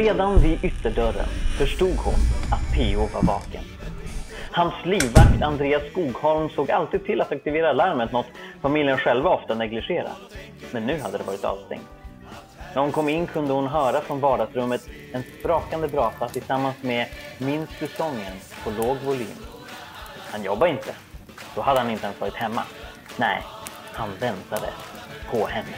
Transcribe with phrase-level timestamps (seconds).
[0.00, 1.26] Redan vid ytterdörren
[1.58, 2.14] förstod hon
[2.52, 3.08] att P.O.
[3.14, 3.64] var vaken.
[4.50, 8.26] Hans livvakt Andreas Skogholm såg alltid till att aktivera larmet, något
[8.62, 10.12] familjen själva ofta negligerar.
[10.70, 11.88] Men nu hade det varit avstängt.
[12.74, 17.06] När hon kom in kunde hon höra från vardagsrummet en sprakande brasa tillsammans med
[17.38, 18.32] Minns du sången
[18.64, 19.36] på låg volym.
[20.30, 20.94] Han jobbade inte.
[21.54, 22.62] Då hade han inte ens varit hemma.
[23.16, 23.42] Nej,
[23.92, 24.68] han väntade
[25.30, 25.76] på henne.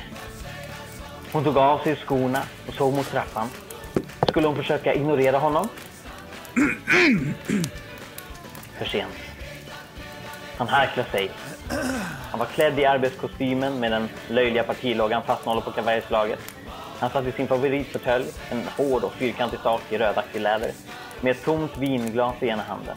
[1.33, 3.49] Hon tog av sig skorna och såg mot trappan.
[4.29, 5.69] Skulle hon försöka ignorera honom?
[8.79, 9.15] För sent.
[10.57, 11.31] Han harklade sig.
[12.31, 16.39] Han var klädd i arbetskostymen med den löjliga partiloggan fasthållen på kavajslaget.
[16.99, 20.71] Han satt i sin favoritfåtölj, en hård och fyrkantig sak i rödaktig läder,
[21.21, 22.97] med ett tomt vinglas i ena handen.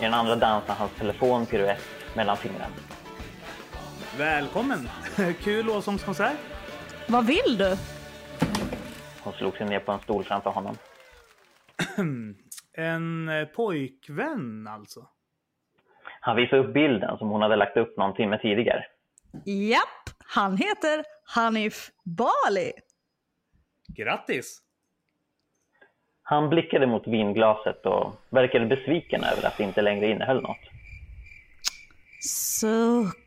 [0.00, 1.82] I den andra dansade hans telefon piruett
[2.14, 2.66] mellan fingrarna.
[4.18, 4.88] Välkommen!
[5.44, 6.36] Kul lovsångskonsert.
[7.06, 7.76] Vad vill du?
[9.26, 10.76] Hon slog sig ner på en stol framför honom.
[12.78, 15.08] En eh, pojkvän alltså.
[16.20, 18.84] Han visade upp bilden som hon hade lagt upp någon timme tidigare.
[19.44, 22.72] Japp, han heter Hanif Bali.
[23.88, 24.62] Grattis!
[26.22, 30.60] Han blickade mot vinglaset och verkade besviken över att det inte längre innehöll något.
[32.20, 33.25] Suck.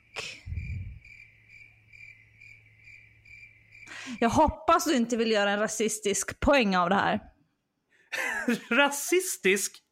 [4.19, 7.19] Jag hoppas du inte vill göra en rasistisk poäng av det här.
[8.71, 9.83] Rasistisk?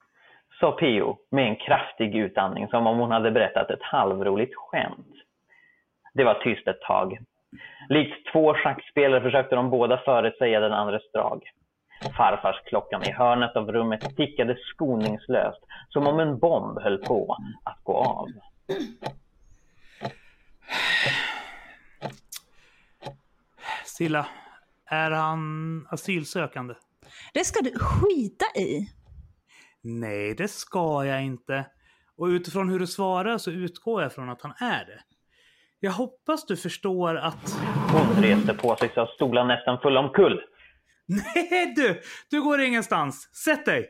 [0.60, 5.16] Sa Pio med en kraftig utandning som om hon hade berättat ett halvroligt skämt.
[6.14, 7.18] Det var tyst ett tag.
[7.90, 11.44] Likt två schackspelare försökte de båda förutsäga den andres drag.
[12.18, 17.84] Farfars klockan i hörnet av rummet tickade skoningslöst som om en bomb höll på att
[17.84, 18.28] gå av.
[23.98, 24.28] Silla,
[24.86, 26.74] är han asylsökande?
[27.34, 28.92] Det ska du skita i.
[29.82, 31.66] Nej, det ska jag inte.
[32.18, 35.00] Och utifrån hur du svarar så utgår jag från att han är det.
[35.80, 37.60] Jag hoppas du förstår att...
[37.92, 40.42] Hon reste på sig så att stolen nästan full omkull.
[41.06, 42.02] Nej du!
[42.30, 43.30] Du går ingenstans.
[43.36, 43.86] Sätt dig!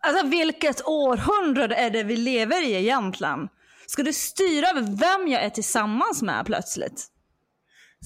[0.00, 3.48] Alltså vilket århundrade är det vi lever i egentligen?
[3.86, 7.11] Ska du styra över vem jag är tillsammans med plötsligt?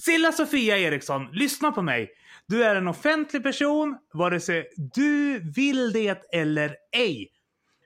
[0.05, 2.11] Silla Sofia Eriksson, lyssna på mig.
[2.49, 7.29] Du är en offentlig person, vare sig du vill det eller ej.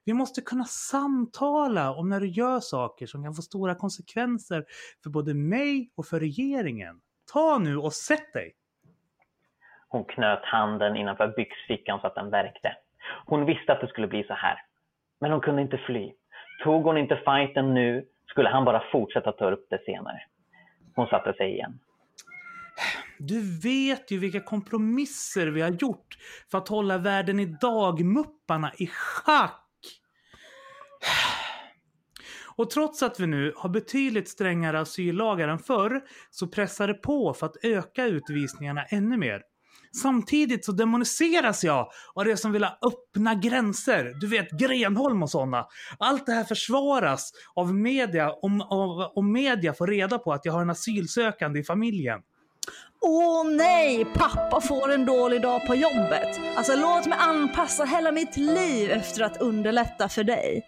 [0.05, 4.65] Vi måste kunna samtala om när du gör saker som kan få stora konsekvenser
[5.03, 7.01] för både mig och för regeringen.
[7.33, 8.53] Ta nu och sätt dig!
[9.89, 12.77] Hon knöt handen innanför byxfickan så att den värkte.
[13.27, 14.57] Hon visste att det skulle bli så här.
[15.21, 16.13] Men hon kunde inte fly.
[16.65, 20.23] Tog hon inte fighten nu skulle han bara fortsätta ta upp det senare.
[20.95, 21.79] Hon satte sig igen.
[23.23, 26.19] Du vet ju vilka kompromisser vi har gjort
[26.51, 29.67] för att hålla världen idag-mupparna i schack.
[32.57, 36.01] Och trots att vi nu har betydligt strängare asyllagar än förr
[36.31, 39.43] så pressar det på för att öka utvisningarna ännu mer.
[40.03, 44.13] Samtidigt så demoniseras jag av det som vill ha öppna gränser.
[44.21, 45.67] Du vet Grenholm och sådana.
[45.99, 50.53] Allt det här försvaras av media om, om, om media får reda på att jag
[50.53, 52.21] har en asylsökande i familjen.
[53.01, 56.41] Åh nej, pappa får en dålig dag på jobbet.
[56.57, 60.67] Alltså låt mig anpassa hela mitt liv efter att underlätta för dig.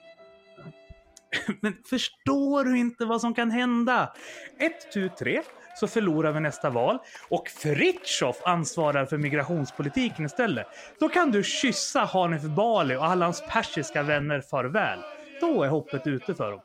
[1.60, 4.12] Men förstår du inte vad som kan hända?
[4.58, 5.42] Ett, tu, tre,
[5.80, 6.98] så förlorar vi nästa val
[7.28, 10.66] och Fritjof ansvarar för migrationspolitiken istället.
[11.00, 14.98] Då kan du kyssa Hanif Bali och alla hans persiska vänner farväl.
[15.40, 16.60] Då är hoppet ute för dem.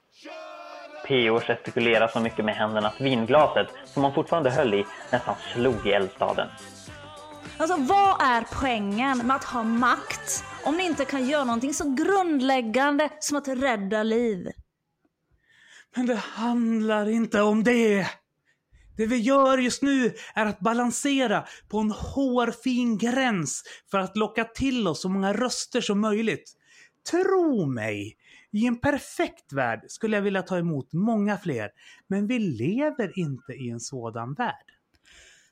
[1.08, 1.40] P.O.
[1.40, 5.92] gestikulerade så mycket med händerna att vinglaset, som han fortfarande höll i, nästan slog i
[5.92, 6.48] eldstaden.
[7.58, 11.96] Alltså vad är poängen med att ha makt om ni inte kan göra någonting så
[11.96, 14.48] grundläggande som att rädda liv?
[15.96, 18.08] Men det handlar inte om det.
[18.98, 24.44] Det vi gör just nu är att balansera på en hårfin gräns för att locka
[24.44, 26.54] till oss så många röster som möjligt.
[27.12, 28.18] Tro mig,
[28.52, 31.70] i en perfekt värld skulle jag vilja ta emot många fler,
[32.08, 34.66] men vi lever inte i en sådan värld.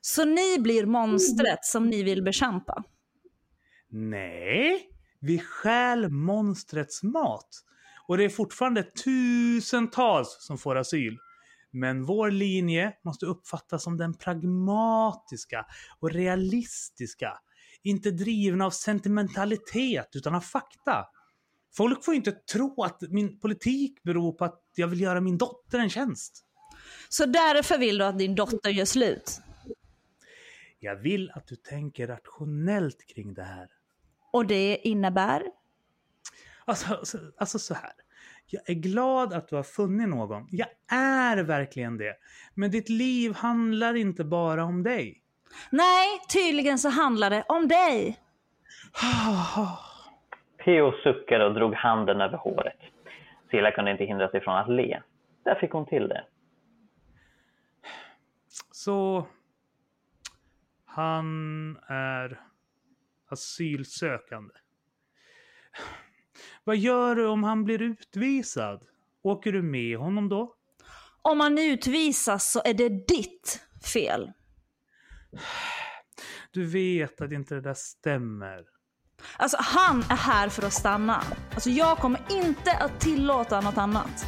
[0.01, 2.83] Så ni blir monstret som ni vill bekämpa?
[3.89, 4.89] Nej,
[5.19, 7.49] vi stjäl monstrets mat.
[8.07, 11.17] Och det är fortfarande tusentals som får asyl.
[11.71, 15.65] Men vår linje måste uppfattas som den pragmatiska
[15.99, 17.37] och realistiska.
[17.83, 21.05] Inte drivna av sentimentalitet utan av fakta.
[21.77, 25.79] Folk får inte tro att min politik beror på att jag vill göra min dotter
[25.79, 26.45] en tjänst.
[27.09, 29.41] Så därför vill du att din dotter gör slut?
[30.79, 33.67] Jag vill att du tänker rationellt kring det här.
[34.31, 35.43] Och det innebär?
[36.65, 37.91] Alltså, alltså, alltså så här.
[38.47, 40.47] Jag är glad att du har funnit någon.
[40.51, 42.15] Jag är verkligen det.
[42.53, 45.23] Men ditt liv handlar inte bara om dig.
[45.69, 48.19] Nej, tydligen så handlar det om dig.
[50.65, 50.91] P.O.
[51.03, 52.79] suckade och drog handen över håret.
[53.49, 55.01] Silla kunde inte hindra sig från att le.
[55.43, 56.25] Där fick hon till det.
[58.71, 59.27] Så
[60.85, 62.41] han är
[63.27, 64.53] asylsökande.
[66.63, 68.85] Vad gör du om han blir utvisad?
[69.21, 70.55] Åker du med honom då?
[71.21, 74.31] Om man utvisas så är det ditt fel.
[76.51, 78.74] Du vet att inte det där stämmer.
[79.37, 81.23] Alltså han är här för att stanna.
[81.53, 84.25] Alltså jag kommer inte att tillåta något annat.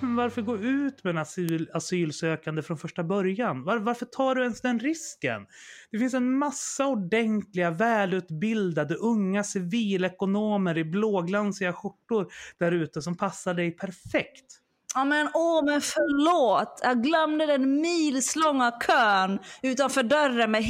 [0.00, 3.64] Men varför gå ut med en asyl, asylsökande från första början?
[3.64, 5.46] Var, varför tar du ens den risken?
[5.90, 13.54] Det finns en massa ordentliga, välutbildade, unga civilekonomer i blåglansiga skjortor där ute som passar
[13.54, 14.58] dig perfekt.
[14.94, 20.62] Ja men åh men förlåt, jag glömde den milslånga kön utanför dörren med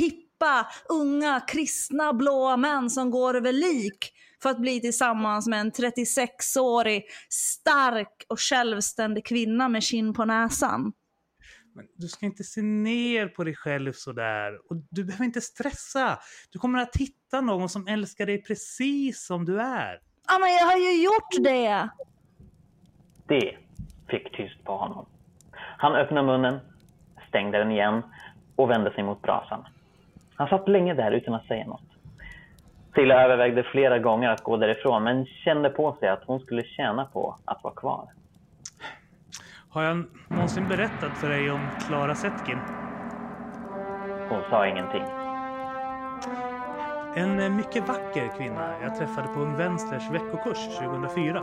[0.42, 4.12] hippa, unga, kristna blåa män som går över lik
[4.42, 10.92] för att bli tillsammans med en 36-årig, stark och självständig kvinna med kinn på näsan.
[11.74, 14.70] Men du ska inte se ner på dig själv sådär.
[14.70, 16.18] Och du behöver inte stressa.
[16.52, 19.98] Du kommer att hitta någon som älskar dig precis som du är.
[20.28, 21.88] Ja men jag har ju gjort det!
[23.28, 23.56] Det
[24.08, 25.06] fick tyst på honom.
[25.78, 26.60] Han öppnade munnen,
[27.28, 28.02] stängde den igen
[28.56, 29.64] och vände sig mot brasan.
[30.36, 31.82] Han satt länge där utan att säga något.
[32.94, 37.04] Silla övervägde flera gånger att gå därifrån men kände på sig att hon skulle tjäna
[37.04, 38.08] på att vara kvar.
[39.70, 42.58] Har jag någonsin berättat för dig om Klara Zetkin?
[44.28, 45.04] Hon sa ingenting.
[47.16, 51.42] En mycket vacker kvinna jag träffade på Ung Vänsters veckokurs 2004.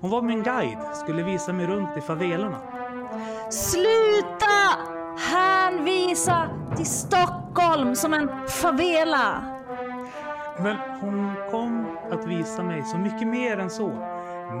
[0.00, 2.58] Hon var min guide, skulle visa mig runt i favelorna.
[3.50, 4.59] Sluta
[6.10, 9.42] hänvisa till Stockholm som en favela!
[10.58, 13.88] Men hon kom att visa mig så mycket mer än så.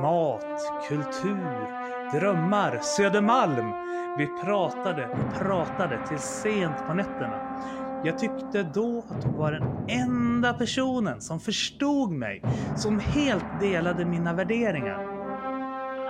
[0.02, 0.44] Mat,
[0.88, 1.66] kultur,
[2.12, 3.72] drömmar, Södermalm.
[4.18, 7.62] Vi pratade och pratade till sent på nätterna.
[8.04, 12.42] Jag tyckte då att hon var den enda personen som förstod mig,
[12.76, 15.06] som helt delade mina värderingar.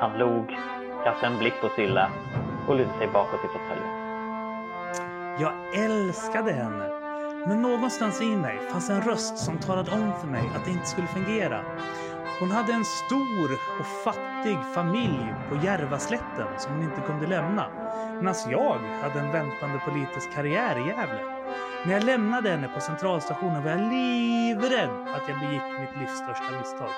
[0.00, 0.46] Han log,
[1.04, 2.10] kastade en blick på Silla
[2.68, 3.69] och lutade sig bakåt i fåtöljen.
[5.38, 6.90] Jag älskade henne.
[7.46, 10.86] Men någonstans i mig fanns en röst som talade om för mig att det inte
[10.86, 11.64] skulle fungera.
[12.40, 17.66] Hon hade en stor och fattig familj på Järvaslätten som hon inte kunde lämna.
[18.20, 21.22] Medan jag hade en väntande politisk karriär i Gävle.
[21.86, 26.58] När jag lämnade henne på centralstationen var jag livrädd att jag begick mitt livs största
[26.58, 26.90] misstag.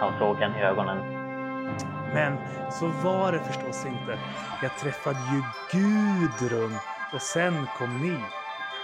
[0.00, 0.98] Han såg henne i ögonen.
[2.14, 2.38] Men
[2.70, 4.18] så var det förstås inte.
[4.62, 5.42] Jag träffade ju
[5.72, 6.78] Gudrun
[7.12, 8.18] och sen kom ni.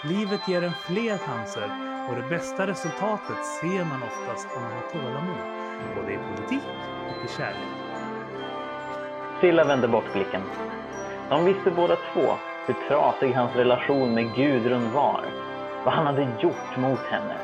[0.03, 1.71] Livet ger en fler chanser
[2.09, 5.37] och det bästa resultatet ser man oftast om man har tålamod.
[5.97, 6.69] Både i politik
[7.09, 7.73] och i kärlek.
[9.41, 10.43] Silla vände bort blicken.
[11.29, 12.35] De visste båda två
[12.67, 15.25] hur trasig hans relation med Gudrun var.
[15.85, 17.37] Vad han hade gjort mot henne.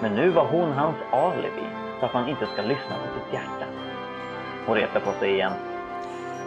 [0.00, 1.66] Men nu var hon hans alibi
[2.00, 3.66] för att man inte ska lyssna på sitt hjärta.
[4.66, 5.77] Hon reste på sig igen.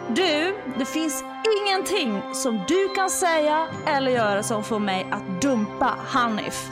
[0.08, 1.24] Du, det finns
[1.60, 6.70] ingenting som du kan säga eller göra som får mig att dumpa Hanif.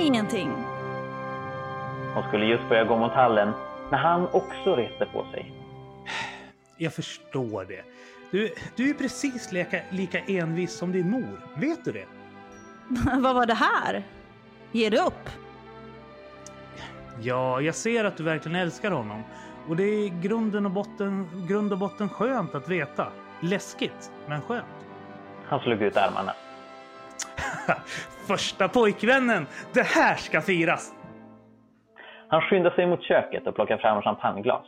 [0.00, 0.50] Ingenting.
[2.14, 3.52] Hon skulle just börja gå mot hallen
[3.90, 5.52] när han också reste på sig.
[6.76, 7.84] Jag förstår det.
[8.30, 11.40] Du, du är precis lika, lika envis som din mor.
[11.56, 12.06] Vet du det?
[13.18, 14.02] Vad var det här?
[14.72, 15.28] Ger du upp?
[17.20, 19.22] Ja, jag ser att du verkligen älskar honom.
[19.68, 23.08] Och det är grunden och botten, grund och botten skönt att veta.
[23.40, 24.66] Läskigt, men skönt.
[25.48, 26.32] Han slog ut armarna.
[28.26, 29.46] Första pojkvännen!
[29.72, 30.92] Det här ska firas!
[32.28, 34.64] Han skyndade sig mot köket och plockade fram champagneglas.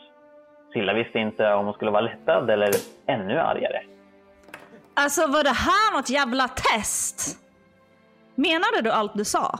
[0.73, 2.71] Silla visste inte om hon skulle vara lättad eller
[3.07, 3.83] ännu argare.
[4.95, 7.39] Alltså var det här något jävla test?
[8.35, 9.59] Menade du allt du sa?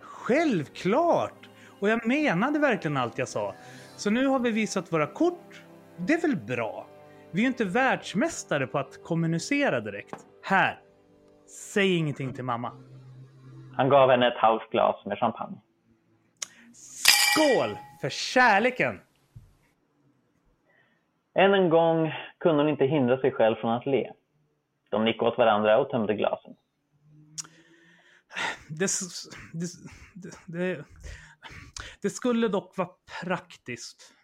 [0.00, 1.48] Självklart!
[1.80, 3.54] Och jag menade verkligen allt jag sa.
[3.96, 5.62] Så nu har vi visat våra kort.
[5.96, 6.86] Det är väl bra?
[7.30, 10.26] Vi är ju inte världsmästare på att kommunicera direkt.
[10.42, 10.80] Här!
[11.46, 12.72] Säg ingenting till mamma.
[13.76, 15.56] Han gav henne ett halvt glas med champagne.
[16.74, 19.00] Skål för kärleken!
[21.34, 24.12] Än en gång kunde hon inte hindra sig själv från att le.
[24.90, 26.54] De nickade åt varandra och tömde glasen.
[28.68, 28.90] det,
[29.52, 29.68] det,
[30.46, 30.84] det,
[32.04, 32.88] det skulle dock vara
[33.22, 34.14] praktiskt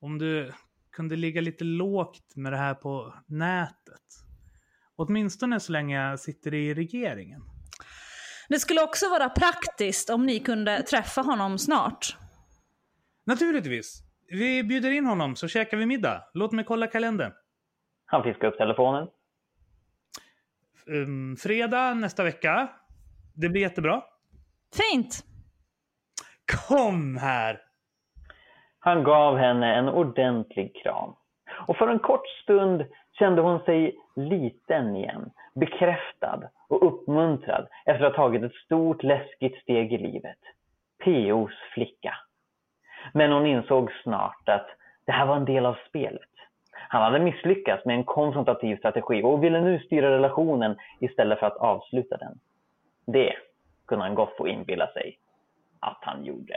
[0.00, 0.52] om du
[0.92, 4.02] kunde ligga lite lågt med det här på nätet.
[4.96, 7.42] Åtminstone så länge jag sitter i regeringen.
[8.48, 12.16] Det skulle också vara praktiskt om ni kunde träffa honom snart.
[13.24, 14.02] Naturligtvis.
[14.28, 16.24] Vi bjuder in honom så käkar vi middag.
[16.34, 17.32] Låt mig kolla kalendern.
[18.06, 19.08] Han fiskar upp telefonen.
[20.86, 22.70] Um, fredag nästa vecka.
[23.34, 24.02] Det blir jättebra.
[24.74, 25.31] Fint!
[26.68, 27.60] Kom här!
[28.78, 31.14] Han gav henne en ordentlig kram.
[31.66, 32.84] Och för en kort stund
[33.18, 39.62] kände hon sig liten igen, bekräftad och uppmuntrad efter att ha tagit ett stort läskigt
[39.62, 40.38] steg i livet.
[41.04, 42.14] P.O.s flicka.
[43.12, 44.66] Men hon insåg snart att
[45.06, 46.30] det här var en del av spelet.
[46.88, 51.56] Han hade misslyckats med en konfrontativ strategi och ville nu styra relationen istället för att
[51.56, 52.38] avsluta den.
[53.06, 53.32] Det
[53.86, 55.18] kunde han gott få inbilla sig
[55.82, 56.56] att han gjorde.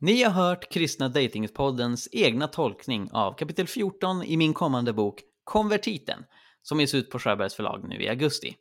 [0.00, 6.24] Ni har hört Kristna Datingpoddens egna tolkning av kapitel 14 i min kommande bok Konvertiten,
[6.62, 8.56] som ges ut på Sjöbergs förlag nu i augusti.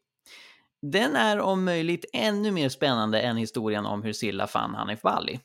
[0.81, 5.39] Den är om möjligt ännu mer spännande än historien om hur Silla fann Hanif Bali.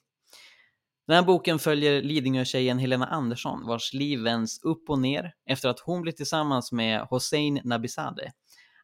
[1.06, 5.80] Den här boken följer Lidingö-tjejen Helena Andersson vars liv vänds upp och ner efter att
[5.80, 8.30] hon blir tillsammans med Hossein Nabizadeh.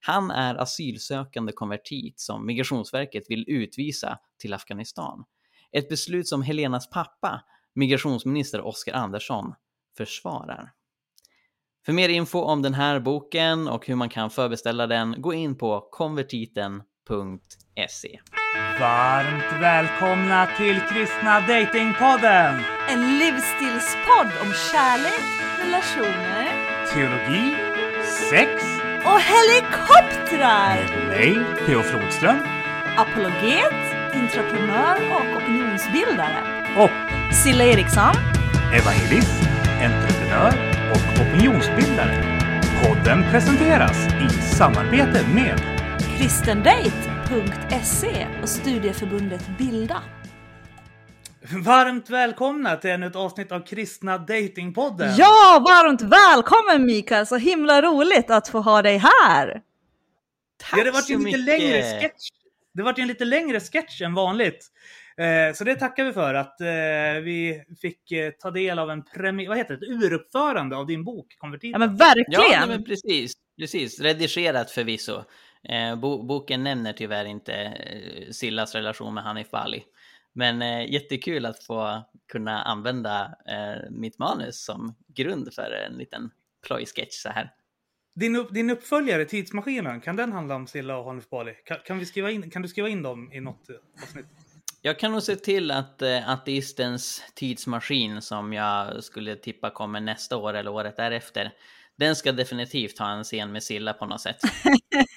[0.00, 5.24] Han är asylsökande konvertit som Migrationsverket vill utvisa till Afghanistan.
[5.72, 9.54] Ett beslut som Helenas pappa, migrationsminister Oskar Andersson,
[9.96, 10.72] försvarar.
[11.88, 15.58] För mer info om den här boken och hur man kan förbeställa den, gå in
[15.58, 18.20] på konvertiten.se.
[18.80, 22.60] Varmt välkomna till Kristna Datingpodden!
[22.88, 25.20] En livsstilspodd om kärlek,
[25.64, 26.48] relationer
[26.92, 27.54] Teologi,
[28.30, 28.50] sex,
[29.04, 31.08] och helikoptrar!
[31.08, 31.34] mig,
[31.66, 31.82] P.O.
[31.82, 32.36] Flodström
[32.96, 33.74] Apologet,
[34.12, 36.64] entreprenör och opinionsbildare.
[36.76, 36.90] och
[37.44, 38.14] Silla Eriksson.
[38.74, 39.42] evangelist,
[39.80, 42.38] entreprenör och opinionsbildare.
[42.82, 45.60] Podden presenteras i samarbete med
[46.18, 50.02] kristendate.se och studieförbundet Bilda.
[51.64, 55.14] Varmt välkomna till ännu ett avsnitt av Kristna Datingpodden.
[55.18, 57.26] Ja, varmt välkommen Mikael!
[57.26, 59.60] Så himla roligt att få ha dig här!
[60.70, 61.60] Tack Ja, det var så en lite mycket!
[61.60, 62.28] längre sketch.
[62.74, 64.66] Det var en lite längre sketch än vanligt.
[65.18, 69.04] Eh, så det tackar vi för att eh, vi fick eh, ta del av en
[69.04, 71.80] premiär, vad heter det, ett uruppförande av din bok Konvertiten.
[71.80, 72.60] Ja men Ja, verkligen!
[72.60, 73.32] nej, men precis.
[73.58, 74.00] precis.
[74.00, 75.24] Redigerat förvisso.
[76.02, 77.74] Bo boken nämner tyvärr inte
[78.30, 79.84] Sillas relation med Hanif Bali.
[80.38, 86.30] Men eh, jättekul att få kunna använda eh, mitt manus som grund för en liten
[86.66, 87.54] plojsketch så här.
[88.14, 91.54] Din, upp, din uppföljare, Tidsmaskinen, kan den handla om Silla och Hanif Bali?
[91.64, 93.70] Kan, kan, vi skriva in, kan du skriva in dem i något
[94.02, 94.26] avsnitt?
[94.82, 100.36] Jag kan nog se till att eh, ateistens tidsmaskin som jag skulle tippa kommer nästa
[100.36, 101.52] år eller året därefter.
[101.96, 104.36] Den ska definitivt ha en scen med Silla på något sätt.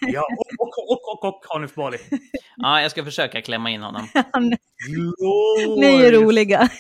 [0.08, 1.98] Ja, och, och, och, och, och Hanif Bali.
[2.58, 4.08] Ja, jag ska försöka klämma in honom.
[5.78, 6.70] Ni är roliga.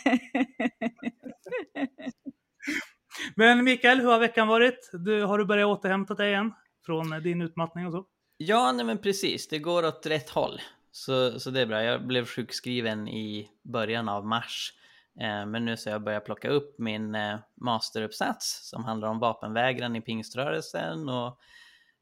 [3.36, 4.90] Men Mikael, hur har veckan varit?
[4.94, 6.54] Du, har du börjat återhämta dig igen
[6.86, 8.06] från eh, din utmattning och så?
[8.38, 9.48] Ja, nej men precis.
[9.48, 10.62] Det går åt rätt håll.
[10.92, 11.84] Så, så det är bra.
[11.84, 14.74] Jag blev sjukskriven i början av mars.
[15.20, 19.20] Eh, men nu så har jag börjat plocka upp min eh, masteruppsats som handlar om
[19.20, 21.10] vapenvägran i pingströrelsen.
[21.10, 21.40] Och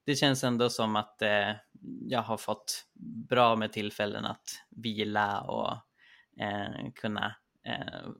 [0.05, 1.51] det känns ändå som att eh,
[2.07, 2.85] jag har fått
[3.29, 5.77] bra med tillfällen att vila och
[6.95, 7.35] kunna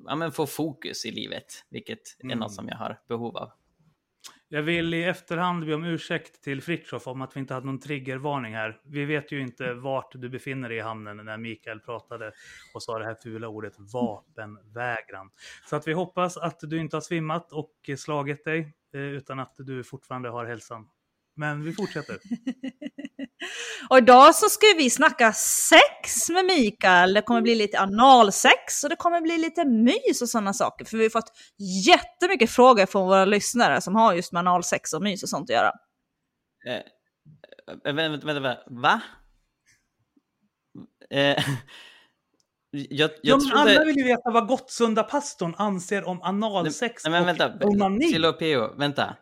[0.08, 2.40] ja, men få fokus i livet, vilket är Mm.
[2.40, 3.52] något som jag har behov av.
[4.52, 7.80] Jag vill i efterhand be om ursäkt till Fritiof om att vi inte hade någon
[7.80, 8.82] triggervarning här.
[8.84, 12.32] Vi vet ju inte vart du befinner dig i hamnen när Mikael pratade
[12.74, 15.30] och sa det här fula ordet vapenvägran.
[15.66, 19.56] Så att vi hoppas att du inte har svimmat och slagit dig eh, utan att
[19.58, 20.90] du fortfarande har hälsan.
[21.36, 22.18] Men vi fortsätter.
[23.90, 27.14] Och idag så ska vi snacka sex med Mikael.
[27.14, 30.86] Det kommer bli lite analsex och det kommer bli lite mys och sådana saker.
[30.86, 31.32] För vi har fått
[31.86, 35.56] jättemycket frågor från våra lyssnare som har just med analsex och mys och sånt att
[35.56, 35.72] göra.
[36.68, 39.02] Eh, vänta, vänta, vänta, va?
[41.10, 41.44] Eh,
[42.72, 43.62] Jag, Ja, jag men trodde...
[43.62, 47.54] Alla vill ju veta vad Gottsunda pastorn anser om analsex Nej, men vänta.
[47.66, 48.12] och onani.
[48.78, 49.16] Vänta.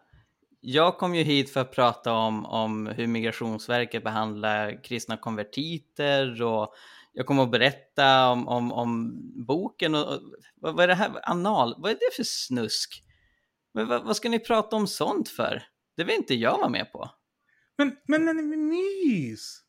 [0.60, 6.74] Jag kom ju hit för att prata om, om hur Migrationsverket behandlar kristna konvertiter och
[7.14, 9.14] jag kommer att berätta om, om, om
[9.48, 10.22] boken och, och
[10.56, 11.30] vad, vad är det här?
[11.30, 11.76] Anal?
[11.78, 13.04] Vad är det för snusk?
[13.74, 15.64] Men vad, vad ska ni prata om sånt för?
[15.98, 17.12] Det vill inte jag vara med på.
[17.78, 19.62] Men, men, men, men mys!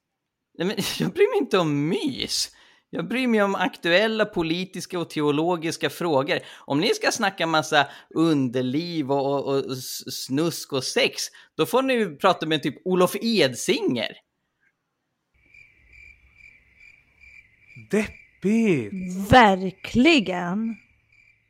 [0.58, 2.52] Nej, men jag bryr mig inte om mys.
[2.90, 6.40] Jag bryr mig om aktuella politiska och teologiska frågor.
[6.58, 9.76] Om ni ska snacka massa underliv och, och, och
[10.12, 11.22] snusk och sex,
[11.56, 14.16] då får ni ju prata med typ Olof Edsinger.
[17.90, 19.32] Deppigt.
[19.32, 20.76] Verkligen.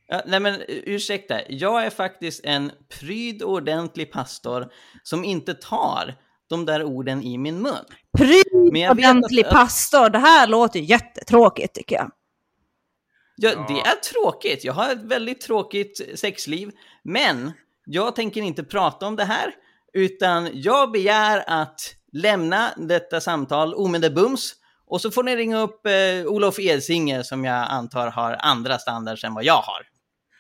[0.06, 6.14] Ja, nej men ursäkta, jag är faktiskt en pryd och ordentlig pastor som inte tar
[6.48, 7.84] de där orden i min mun.
[8.18, 8.44] Pryd
[8.90, 10.10] ordentlig att- pastor.
[10.10, 12.10] Det här låter jättetråkigt tycker jag.
[13.36, 13.64] Ja, Ja.
[13.68, 14.64] det är tråkigt.
[14.64, 16.70] Jag har ett väldigt tråkigt sexliv.
[17.04, 17.52] Men
[17.86, 19.54] jag tänker inte prata om det här.
[19.92, 21.80] Utan jag begär att
[22.12, 24.54] lämna detta samtal omedelbums.
[24.86, 29.24] Och så får ni ringa upp eh, Olof Edsinger som jag antar har andra standards
[29.24, 29.82] än vad jag har.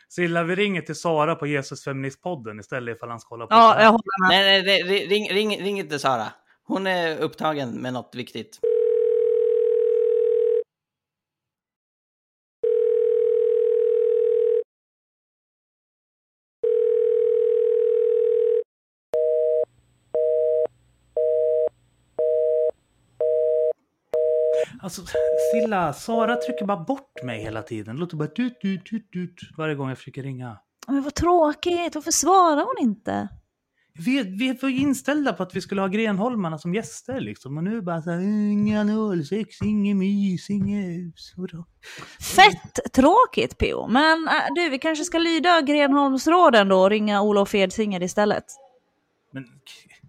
[0.08, 3.74] Silla, vi ringer till Sara på Jesus Feministpodden istället ifall han ska hålla på Ja,
[3.74, 4.46] så jag håller med.
[4.46, 6.26] Nej, nej, nej ring, ring, ring inte Sara.
[6.64, 8.60] Hon är upptagen med något viktigt.
[24.82, 25.02] Alltså,
[25.52, 27.96] Silla, Sara trycker bara bort mig hela tiden.
[27.96, 30.58] Det låter bara tut, tut, tut, tut varje gång jag försöker ringa.
[30.86, 31.94] Men vad tråkigt.
[31.94, 33.28] Varför svarar hon inte?
[34.04, 37.56] Vi, vi var ju inställda på att vi skulle ha Grenholmarna som gäster liksom.
[37.56, 41.14] Och nu bara så här, inga nålsex, inget mys, inget...
[41.36, 41.64] Vadå?
[42.36, 43.88] Fett tråkigt P.O.
[43.88, 48.44] Men äh, du, vi kanske ska lyda Grenholmsråden då och ringa Olof Edsinger istället.
[49.32, 49.44] Men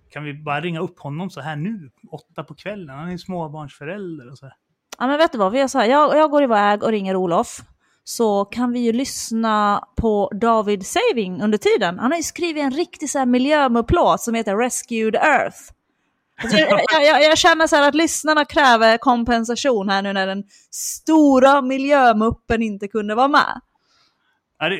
[0.10, 2.96] kan vi bara ringa upp honom så här nu, åtta på kvällen?
[2.96, 4.56] Han är ju småbarnsförälder och så här.
[4.98, 5.86] Ja men vet du vad, vi gör så här.
[5.86, 7.62] Jag, jag går iväg och ringer Olof.
[8.04, 12.00] Så kan vi ju lyssna på David Saving under tiden.
[12.00, 15.58] Han har ju skrivit en riktig så här miljömuplåt som heter Rescued Earth.
[16.44, 20.28] Alltså, jag, jag, jag, jag känner så här att lyssnarna kräver kompensation här nu när
[20.28, 23.62] den stora miljömuppen inte kunde vara med.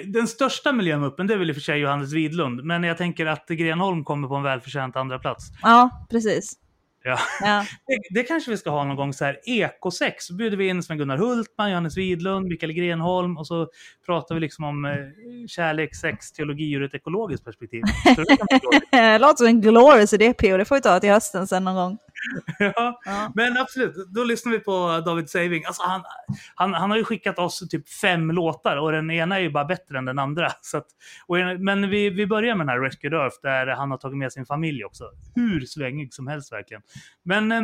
[0.06, 2.64] Den största miljömuppen, det är väl i och för sig Johannes Widlund.
[2.64, 5.46] Men jag tänker att Grenholm kommer på en välförtjänt andra plats.
[5.62, 6.58] Ja, precis.
[7.04, 7.20] Ja.
[7.42, 7.66] Ja.
[7.88, 10.26] Det, det kanske vi ska ha någon gång så här ekosex.
[10.26, 13.68] Så bjuder vi in Sven-Gunnar Hultman, Johannes Widlund, Mikael Grenholm och så
[14.06, 14.92] pratar vi liksom om eh,
[15.48, 17.84] kärlek, sex, teologi ur ett ekologiskt perspektiv.
[18.92, 20.58] Det låter som en glorious idé P.O.
[20.58, 21.98] Det får vi ta till hösten sen någon gång.
[22.60, 23.00] ja.
[23.06, 23.32] Ja.
[23.36, 25.66] Men absolut, då lyssnar vi på David Saving.
[25.66, 26.04] Alltså han,
[26.56, 29.66] han, han har ju skickat oss typ fem låtar och den ena är ju bara
[29.66, 30.52] bättre än den andra.
[30.62, 30.88] Så att,
[31.38, 34.34] en- men vi, vi börjar med den här Rescued Earth där han har tagit med
[34.34, 35.04] sin familj också.
[35.36, 36.82] Hur svängig som helst verkligen.
[37.24, 37.62] Men eh,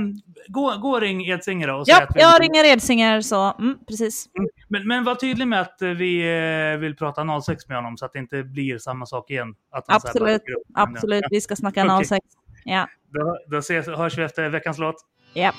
[0.48, 4.30] gå, gå och ring Edsinger då och Ja, vi jag ringer Edsinger så, mm, precis.
[4.68, 6.38] Men, men var tydlig med att eh, vi
[6.74, 9.56] eh, vill prata analsex med honom så att det inte blir samma sak igen.
[9.72, 10.42] Här bara Absolut,
[10.74, 11.24] absolut.
[11.30, 11.92] Vi ska snacka Okej.
[11.92, 12.26] analsex.
[12.68, 14.96] Ja, Då, då ses, hörs vi efter veckans låt.
[15.34, 15.52] ja.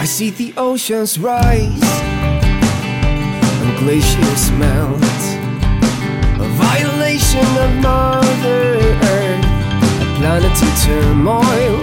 [0.00, 1.82] I see the oceans rise
[3.62, 5.02] and glaciers melt.
[6.40, 8.77] A violation of Mother Earth, a
[10.28, 11.78] planet in turmoil.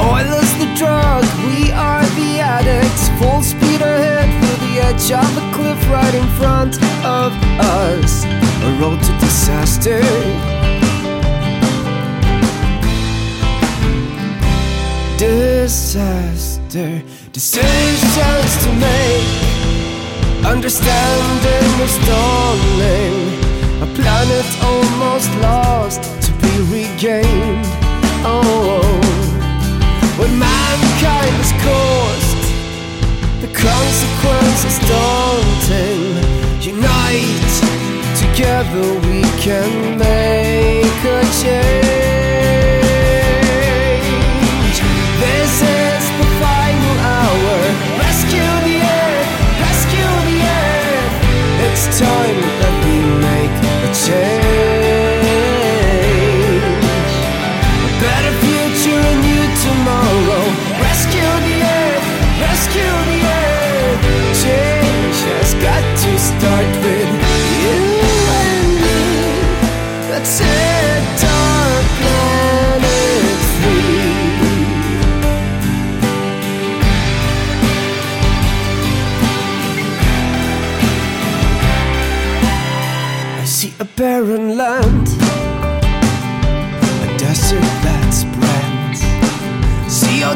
[0.00, 3.10] Oil is the drug, we are the addicts.
[3.18, 7.30] Full speed ahead for the edge of a cliff right in front of
[7.84, 8.24] us.
[8.24, 10.00] A road to disaster.
[15.18, 19.28] disaster decisions to make
[20.46, 23.38] understanding is stalling
[23.82, 25.67] a planet almost lost
[27.00, 27.66] be regained
[28.24, 29.00] oh
[30.18, 32.44] when mankind is caused
[33.40, 36.16] the consequence is daunting
[36.60, 37.54] unite
[38.16, 41.98] together we can make a change
[45.20, 47.58] this is the final hour.
[47.98, 49.30] Rescue the earth,
[49.64, 51.14] rescue the earth.
[51.66, 52.94] It's time that we
[53.26, 54.37] make a change.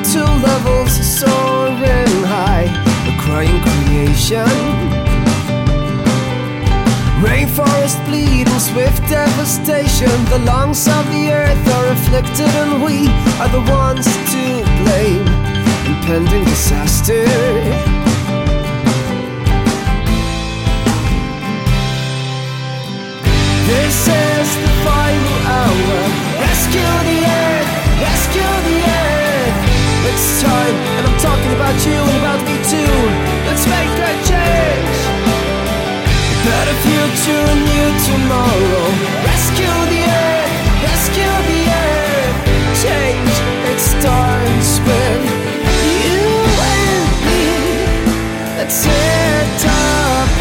[0.02, 2.66] CO2 levels soaring high,
[3.06, 4.46] a crying creation.
[7.22, 10.10] Rainforest bleeding, swift devastation.
[10.26, 13.08] The lungs of the earth are afflicted, and we
[13.40, 15.26] are the ones to blame.
[15.86, 17.24] Impending disaster.
[23.70, 25.98] This is the final hour.
[26.42, 27.70] Rescue the earth,
[28.02, 29.21] rescue the earth.
[30.12, 32.96] It's time, and I'm talking about you and about me too.
[33.48, 34.96] Let's make a change.
[36.36, 38.86] A better future, a new tomorrow.
[39.24, 40.52] Rescue the earth,
[40.84, 42.36] rescue the earth.
[42.84, 43.34] Change,
[43.72, 45.24] it starts with
[46.04, 46.24] you
[46.76, 47.44] and me.
[48.58, 50.31] Let's set our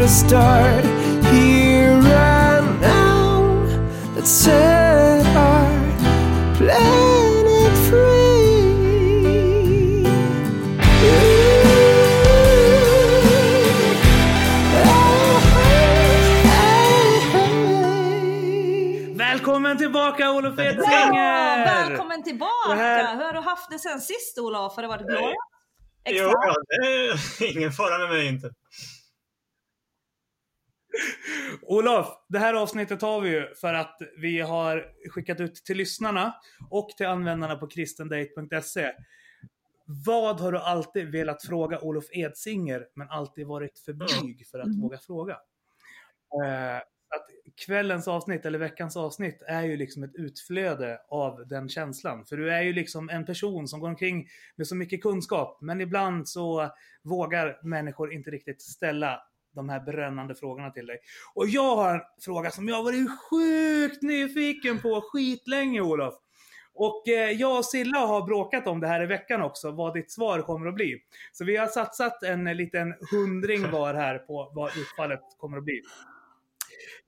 [0.00, 0.84] gotta start
[1.26, 3.42] here and now.
[4.16, 8.70] Let's set our planet free.
[19.16, 21.64] Välkommen tillbaka Olof Ja, Edsinger!
[21.64, 22.74] välkommen tillbaka!
[22.74, 24.76] Här- Hur har du haft det sen sist Olof?
[24.76, 25.26] Har det varit glada?
[26.10, 26.86] Jo, ja, det
[27.44, 28.50] är ingen fara med mig inte.
[31.62, 36.34] Olof, det här avsnittet har vi ju för att vi har skickat ut till lyssnarna
[36.70, 38.92] och till användarna på kristendate.se.
[40.06, 44.66] Vad har du alltid velat fråga Olof Edsinger men alltid varit för blyg för att
[44.66, 44.80] Mm.
[44.80, 45.36] våga fråga?
[46.44, 46.76] Eh,
[47.14, 47.26] att
[47.66, 52.26] kvällens avsnitt eller veckans avsnitt är ju liksom ett utflöde av den känslan.
[52.26, 55.80] För du är ju liksom en person som går omkring med så mycket kunskap men
[55.80, 56.70] ibland så
[57.02, 59.22] vågar människor inte riktigt ställa
[59.54, 60.98] de här brännande frågorna till dig.
[61.34, 66.14] Och jag har en fråga som jag har varit sjukt nyfiken på skitlänge Olof.
[66.74, 70.12] Och eh, jag och Silla har bråkat om det här i veckan också, vad ditt
[70.12, 71.02] svar kommer att bli.
[71.32, 75.82] Så vi har satsat en liten hundring var här på vad utfallet kommer att bli.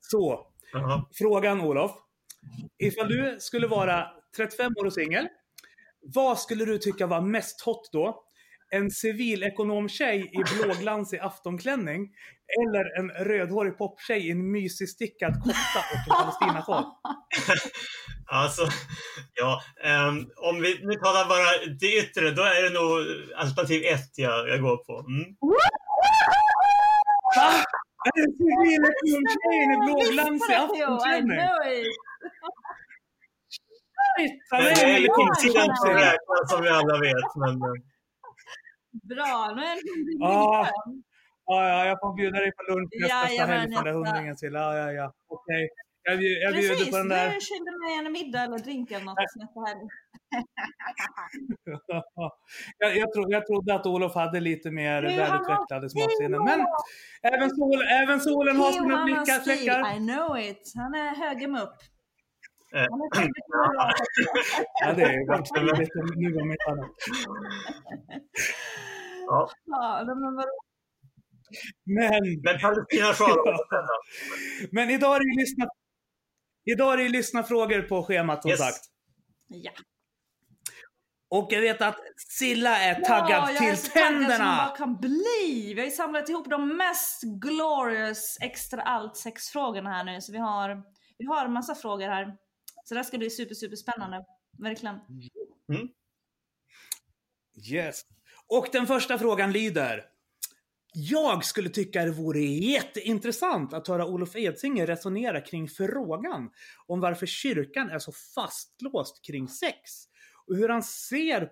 [0.01, 1.05] Så, Jaha.
[1.13, 1.91] frågan Olof.
[2.79, 5.29] Ifall du skulle vara 35 år och singel,
[6.01, 8.25] vad skulle du tycka var mest hot då?
[8.73, 12.09] En civilekonomtjej i blåglansig aftonklänning
[12.63, 16.85] eller en rödhårig poptjej i en mysig stickad kotta och en palestinasjal?
[18.27, 18.63] Alltså,
[19.35, 19.61] ja.
[19.85, 22.93] ehm, om vi nu talar bara det yttre, då är det nog
[23.37, 24.95] alternativ ett jag, jag går på.
[24.99, 25.37] Mm.
[27.37, 27.49] Va?
[28.07, 31.39] Är det civilekonomtjejen i blåglansig I aftonklänning?
[34.51, 36.05] det är en ju insidan som tjej.
[36.05, 37.31] räknas som vi alla vet.
[37.37, 37.92] Men, eh,
[38.93, 39.81] Bra, nu är det
[40.19, 40.69] Ja.
[41.47, 44.53] Ja, ja, jag får bjuda dig på lunch nästa Jajamän, helg för den hundringen till.
[44.53, 45.13] Ja, ja, ja.
[45.29, 45.69] Okej.
[46.05, 47.25] Jag, bjud- jag bjuder Precis, på den där.
[47.31, 49.89] du skyller mig en middag eller drink eller något nästa helg.
[52.79, 56.45] jag, jag, tro, jag trodde att Olof hade lite mer välutvecklade smaksinnen.
[56.45, 56.67] Men
[57.23, 59.95] även, sol, även solen har sina blickar, fläckar.
[59.97, 60.73] I know it.
[60.77, 61.19] Han är högermupp.
[61.19, 61.75] eh, Han är högermupp.
[62.73, 62.87] Ja,
[64.97, 66.91] det är lite nu om inte annat.
[69.27, 69.51] ja.
[69.67, 70.47] Ja, men vad
[71.85, 73.39] Men, men Palestina-sjal
[74.73, 75.67] men idag är det ju lyssna,
[76.65, 78.61] idag är det ju lyssna frågor på schemat som Yes.
[78.61, 78.85] sagt.
[79.49, 79.71] Ja.
[81.31, 84.29] Och jag vet att Silla är taggad ja, jag till är så taggad som man
[84.29, 84.57] tänderna.
[84.57, 85.73] bara kan bli.
[85.75, 90.21] Vi har ju samlat ihop de mest glorious extra allt sex frågorna här nu.
[90.21, 90.83] Så vi har,
[91.19, 92.37] vi har en massa frågor här.
[92.83, 94.25] Så det här ska bli super, super spännande.
[94.59, 94.95] Verkligen.
[94.95, 95.29] Mm.
[95.69, 95.89] Mm.
[97.73, 98.03] Yes.
[98.47, 100.05] Och den första frågan lyder.
[100.95, 106.51] Jag skulle tycka det vore jätteintressant att höra Olof Edsinger resonera kring frågan
[106.87, 109.91] om varför kyrkan är så fastlåst kring sex.
[110.47, 111.51] Och hur han ser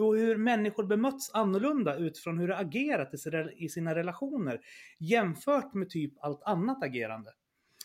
[0.00, 3.14] och hur människor bemötts annorlunda utifrån hur de agerat
[3.56, 4.60] i sina relationer
[4.98, 7.30] jämfört med typ allt annat agerande.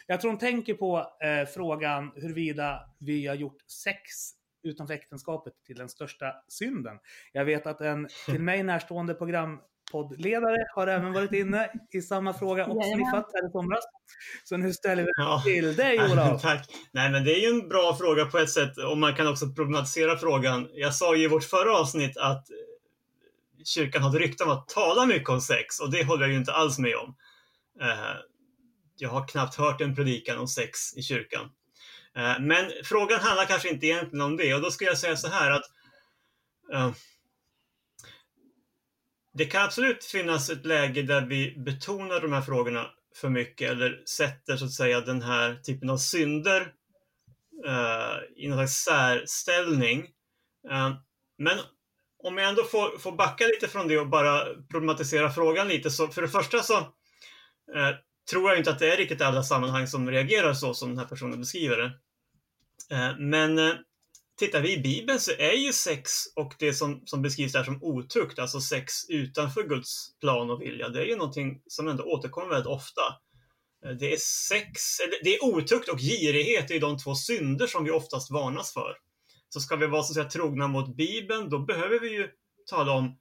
[0.08, 3.98] Jag tror hon tänker på eh, frågan huruvida vi har gjort sex
[4.64, 6.98] utanför äktenskapet till den största synden.
[7.32, 12.66] Jag vet att en till mig närstående programpoddledare har även varit inne i samma fråga
[12.66, 13.84] och sniffat här i somras.
[14.44, 15.42] Så nu ställer vi Ja.
[15.46, 16.42] till dig Olof.
[16.42, 16.70] Tack.
[16.92, 19.48] Nej, men det är ju en bra fråga på ett sätt och man kan också
[19.48, 20.70] problematisera frågan.
[20.74, 22.56] Jag sa ju i vårt förra avsnitt att eh,
[23.66, 26.54] kyrkan hade rykte om att tala mycket om sex och det håller jag ju inte
[26.54, 27.16] alls med om.
[29.02, 31.52] Jag har knappt hört en predikan om sex i kyrkan.
[32.16, 35.28] Eh, men frågan handlar kanske inte egentligen om det och då skulle jag säga så
[35.28, 35.64] här att
[36.74, 36.92] eh,
[39.34, 44.04] det kan absolut finnas ett läge där vi betonar de här frågorna för mycket eller
[44.06, 46.62] sätter så att säga den här typen av synder
[47.68, 50.02] uh, i någon slags särställning.
[50.72, 50.96] Uh,
[51.38, 51.58] men
[52.24, 56.08] om jag ändå får, får backa lite från det och bara problematisera frågan lite så
[56.08, 56.88] för det första så
[58.32, 61.06] tror jag inte att det är riktigt alla sammanhang som reagerar så som den här
[61.06, 61.92] personen beskriver det.
[62.96, 63.74] Eh, men eh,
[64.40, 67.84] tittar vi i Bibeln så är ju sex och det som, som beskrivs där som
[67.84, 72.50] otukt, alltså sex utanför Guds plan och vilja, det är ju någonting som ändå återkommer
[72.50, 73.02] väldigt ofta.
[73.86, 74.82] Eh, det är sex,
[75.24, 78.98] det är otukt och girighet, det är de två synder som vi oftast varnas för.
[79.50, 82.30] Så ska vi vara så att säga trogna mot Bibeln, då behöver vi ju
[82.70, 83.18] tala om,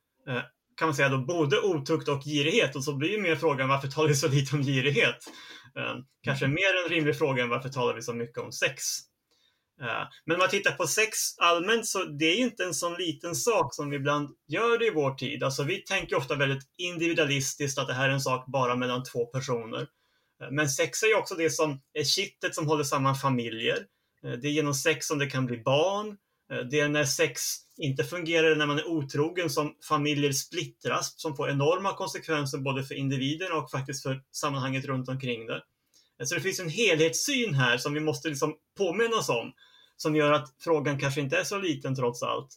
[0.81, 2.77] kan man säga då, både otukt och girighet.
[2.77, 5.17] Och så blir ju mer frågan, varför talar vi så lite om girighet?
[5.77, 8.83] Eh, Kanske mer en rimlig fråga än varför talar vi så mycket om sex?
[9.81, 12.95] Eh, Men om man tittar på sex allmänt så det är ju inte en sån
[12.95, 15.43] liten sak som vi ibland gör det i vår tid.
[15.43, 19.27] Alltså vi tänker ofta väldigt individualistiskt att det här är en sak bara mellan två
[19.27, 19.87] personer.
[20.43, 23.79] Eh, Men sex är ju också det som är kittet som håller samman familjer.
[24.23, 26.17] Det är genom sex som det kan bli barn.
[26.51, 27.43] Eh, Det är när sex
[27.77, 32.95] inte fungerar, när man är otrogen, som familjer splittras, som får enorma konsekvenser både för
[32.95, 35.63] individen och faktiskt för sammanhanget runt omkring det.
[36.21, 39.53] Eh, så det finns en helhetssyn här som vi måste liksom påminna oss om,
[39.97, 42.49] som gör att frågan kanske inte är så liten trots allt.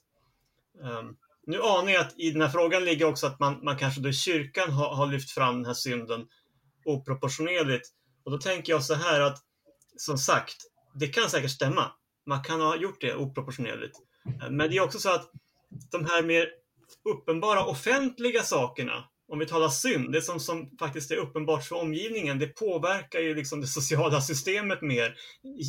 [0.82, 4.02] Um, nu anar jag att i den här frågan ligger också att man, man kanske
[4.02, 6.28] då i kyrkan har, har lyft fram den här synden
[6.86, 7.90] oproportionerligt.
[8.24, 9.38] Och då tänker jag så här att,
[9.98, 10.56] som sagt,
[10.96, 11.92] det kan säkert stämma.
[12.26, 13.98] Man kan ha gjort det oproportionerligt.
[14.42, 15.32] Eh, men det är också så att
[15.92, 16.48] de här mer
[17.06, 22.40] uppenbara offentliga sakerna, om vi talar synd, det som, som faktiskt är uppenbart för omgivningen,
[22.40, 25.16] det påverkar ju liksom det sociala systemet mer.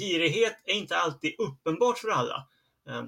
[0.00, 2.48] Girighet är inte alltid uppenbart för alla.
[2.88, 3.04] Eh,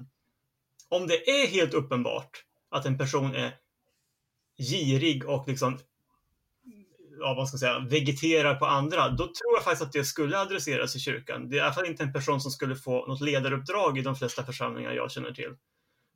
[0.89, 3.55] om det är helt uppenbart att en person är
[4.57, 5.79] girig och liksom
[7.19, 10.39] ja, vad ska jag säga, vegeterar på andra, då tror jag faktiskt att det skulle
[10.39, 11.49] adresseras i kyrkan.
[11.49, 14.15] Det är i alla fall inte en person som skulle få något ledaruppdrag i de
[14.15, 15.55] flesta församlingar jag känner till.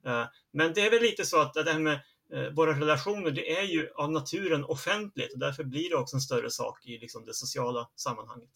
[0.06, 2.00] Eh, Men det är väl lite så att det här med
[2.34, 6.22] eh, våra relationer, det är ju av naturen offentligt och därför blir det också en
[6.22, 8.52] större sak i liksom det sociala sammanhanget.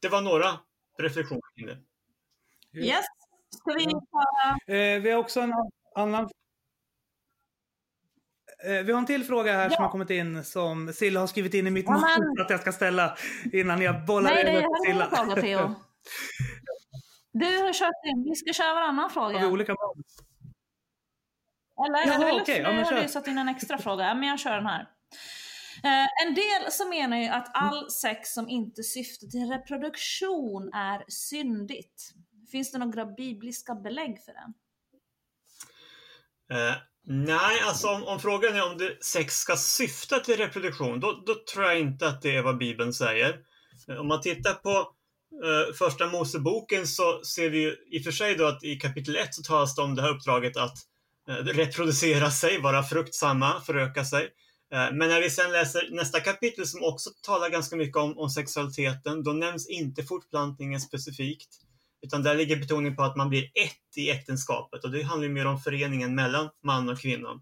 [0.00, 0.58] Det var några
[0.98, 1.78] reflektioner kring det.
[2.86, 3.04] Yes.
[3.56, 4.72] Ska vi ta...
[4.72, 5.52] Eh, vi har också en
[5.94, 6.28] annan...
[8.64, 9.82] Eh, vi har en till fråga här som Ja.
[9.82, 12.72] har kommit in som Silla har skrivit in i mitt Ja, manus att jag ska
[12.72, 13.16] ställa
[13.52, 15.16] innan jag bollar Nej, det över till är min Silla.
[15.24, 15.74] fråga Theo.
[17.32, 19.48] Du har kört in, vi ska köra varannan Har vi fråga.
[19.52, 20.16] olika manus?
[21.86, 22.60] Eller, Jaha, eller okej.
[22.60, 24.14] Ja, nu har du satt in en extra fråga.
[24.14, 24.80] Men jag kör den här.
[25.84, 31.04] Eh, en del som menar ju att all sex som inte syftar till reproduktion är
[31.08, 32.10] syndigt.
[32.52, 34.52] Finns det några bibliska belägg för det?
[36.54, 36.76] Eh,
[37.08, 41.34] nej, alltså om, om frågan är om det, sex ska syfta till reproduktion, då, då
[41.52, 43.36] tror jag inte att det är vad Bibeln säger.
[43.88, 44.70] Eh, om man tittar på
[45.44, 49.16] eh, första Moseboken så ser vi ju i och för sig då att i kapitel
[49.16, 50.76] 1 så talas det om det här uppdraget att
[51.28, 54.28] eh, reproducera sig, vara fruktsamma, föröka sig.
[54.72, 58.30] Eh, men när vi sen läser nästa kapitel som också talar ganska mycket om, om
[58.30, 61.48] sexualiteten, då nämns inte fortplantningen specifikt.
[62.02, 65.34] Utan där ligger betoningen på att man blir ett i äktenskapet och det handlar ju
[65.34, 67.40] mer om föreningen mellan man och kvinna.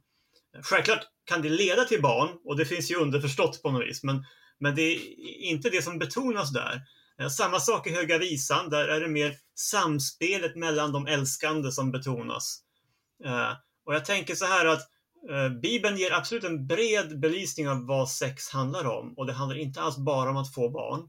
[0.62, 4.24] Självklart kan det leda till barn och det finns ju underförstått på något vis, men,
[4.58, 4.98] men det är
[5.42, 6.82] inte det som betonas där.
[7.20, 11.92] Eh, samma sak i Höga Visan, där är det mer samspelet mellan de älskande som
[11.92, 12.60] betonas.
[13.24, 13.52] Eh,
[13.86, 14.82] och jag tänker så här att
[15.30, 19.56] eh, Bibeln ger absolut en bred belysning av vad sex handlar om och det handlar
[19.56, 21.08] inte alls bara om att få barn.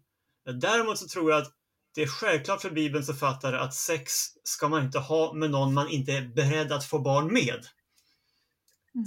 [0.59, 1.51] Däremot så tror jag att
[1.97, 4.11] det är självklart för Bibelns författare att sex
[4.43, 7.65] ska man inte ha med någon man inte är beredd att få barn med.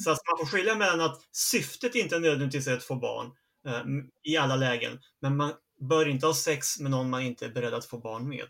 [0.05, 3.26] Så att man får skilja mellan att syftet inte är nödvändigtvis är att få barn
[3.66, 3.83] eh,
[4.22, 7.74] i alla lägen, men man bör inte ha sex med någon man inte är beredd
[7.74, 8.46] att få barn med.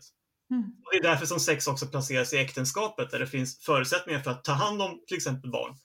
[0.51, 0.63] Mm.
[0.91, 4.43] Det är därför som sex också placeras i äktenskapet, där det finns förutsättningar för att
[4.43, 5.77] ta hand om till exempel barn.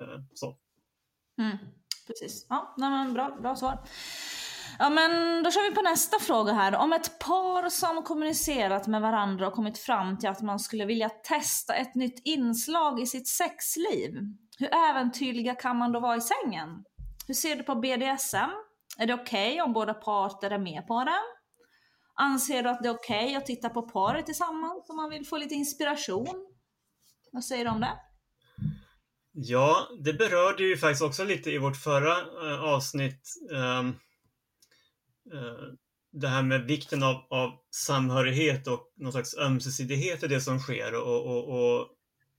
[0.00, 0.58] Eh, så.
[1.38, 1.56] Mm.
[2.06, 2.46] Precis.
[2.48, 3.78] Ja, nej, men bra, bra svar.
[4.78, 6.76] Ja men då kör vi på nästa fråga här.
[6.76, 11.08] Om ett par som kommunicerat med varandra och kommit fram till att man skulle vilja
[11.08, 14.12] testa ett nytt inslag i sitt sexliv.
[14.58, 16.84] Hur äventyrliga kan man då vara i sängen?
[17.26, 18.50] Hur ser du på BDSM?
[18.98, 21.20] Är det okej okay om båda parter är med på det?
[22.14, 25.26] Anser du att det är okej okay att titta på paret tillsammans om man vill
[25.26, 26.46] få lite inspiration?
[27.32, 27.98] Vad säger du om det?
[29.32, 33.22] Ja, det berörde ju faktiskt också lite i vårt förra eh, avsnitt.
[33.50, 33.96] Um,
[36.12, 40.94] det här med vikten av, av samhörighet och någon slags ömsesidighet i det som sker.
[40.94, 41.88] Och, och, och,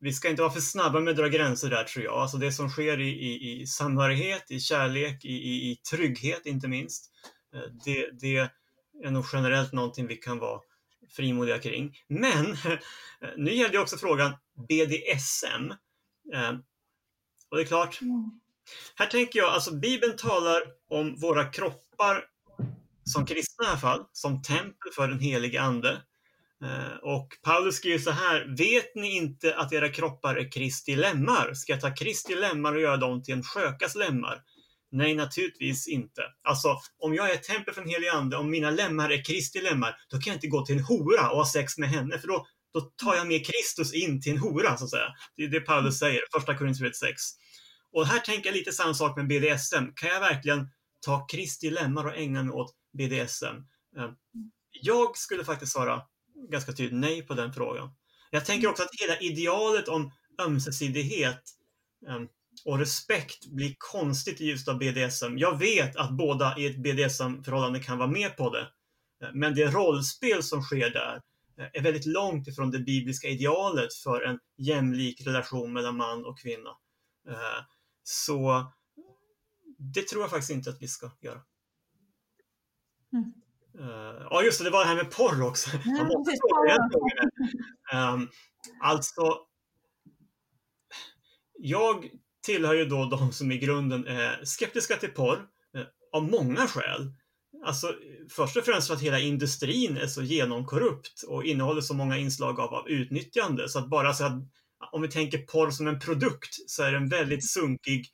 [0.01, 2.13] vi ska inte vara för snabba med att dra gränser där tror jag.
[2.13, 6.67] Alltså det som sker i, i, i samhörighet, i kärlek, i, i, i trygghet inte
[6.67, 7.11] minst.
[7.55, 8.49] Uh, det, det
[9.03, 10.59] är nog generellt någonting vi kan vara
[11.15, 11.95] frimodiga kring.
[12.07, 12.45] Men
[13.37, 14.33] nu gäller ju också frågan
[14.67, 15.73] BDSM.
[17.49, 18.39] Och det är klart, mm.
[18.95, 22.25] här tänker jag, alltså Bibeln talar om våra kroppar
[23.09, 26.01] som kristna i alla fall, som tempel för den helige Ande.
[26.63, 31.53] Eh, och Paulus skriver så här, vet ni inte att era kroppar är Kristi lemmar?
[31.53, 34.41] Ska jag ta Kristi lemmar och göra dem till en skökas lemmar?
[34.91, 36.21] Nej, naturligtvis inte.
[36.43, 39.61] Alltså, om jag är ett tempel för den helige Ande, om mina lemmar är Kristi
[39.61, 42.27] lemmar, då kan jag inte gå till en hora och ha sex med henne, för
[42.27, 45.13] då, då tar jag med Kristus in till en hora, så att säga.
[45.35, 47.21] Det är det Paulus säger, första Korinthierbrevet 6.
[47.93, 49.85] Och här tänker jag lite samma sak med BDSM.
[49.95, 50.69] Kan jag verkligen
[51.05, 53.45] ta Kristi lemmar och ägna mig åt BDSM?
[53.97, 54.15] Ehm,
[54.71, 56.01] jag skulle faktiskt svara
[56.51, 57.89] ganska tydligt nej på den frågan.
[58.31, 61.41] Jag tänker också att hela idealet om ömsesidighet
[62.09, 62.27] ehm,
[62.65, 65.37] och respekt blir konstigt i ljuset av BDSM.
[65.37, 68.67] Jag vet att båda i ett BDSM-förhållande kan vara med på det.
[69.23, 71.21] Eh, men det rollspel som sker där
[71.59, 76.39] eh, är väldigt långt ifrån det bibliska idealet för en jämlik relation mellan man och
[76.39, 76.69] kvinna.
[77.29, 77.63] Ehm,
[78.03, 78.71] så
[79.79, 81.41] det tror jag faktiskt inte att vi ska göra.
[83.13, 83.33] Mm.
[83.79, 85.69] Uh, ja, just det, det var det här med porr också.
[87.91, 88.29] Ja, um,
[88.81, 89.37] alltså,
[91.57, 92.09] jag
[92.45, 97.13] tillhör ju då de som i grunden är skeptiska till porr uh, av många skäl.
[97.65, 97.95] Alltså,
[98.29, 102.59] först och främst för att hela industrin är så genomkorrupt och innehåller så många inslag
[102.59, 103.69] av, av utnyttjande.
[103.69, 104.33] Så att bara så att
[104.91, 108.07] om vi tänker porr som en produkt så är det en väldigt sunkig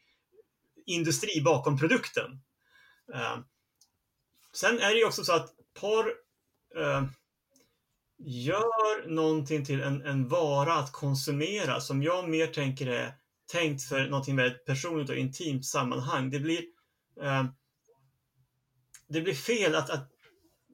[0.85, 2.41] industri bakom produkten.
[3.13, 3.37] Eh,
[4.53, 6.13] sen är det ju också så att porr
[6.77, 7.03] eh,
[8.17, 13.13] gör någonting till en, en, vara att konsumera som jag mer tänker är
[13.51, 16.29] tänkt för någonting väldigt personligt och intimt sammanhang.
[16.29, 16.63] Det blir,
[17.21, 17.45] eh,
[19.07, 20.14] det blir fel att, att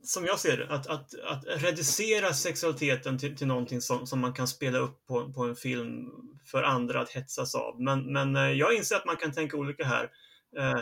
[0.04, 4.34] som jag ser det, att, att, att reducera sexualiteten till, till någonting som, som man
[4.34, 6.10] kan spela upp på, på en film
[6.46, 7.82] för andra att hetsas av.
[7.82, 10.10] Men, men eh, jag inser att man kan tänka olika här.
[10.58, 10.82] Eh,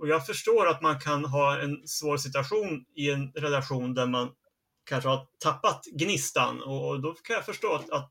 [0.00, 4.28] och jag förstår att man kan ha en svår situation i en relation där man
[4.84, 8.10] kanske har tappat gnistan och, och då kan jag förstå att, att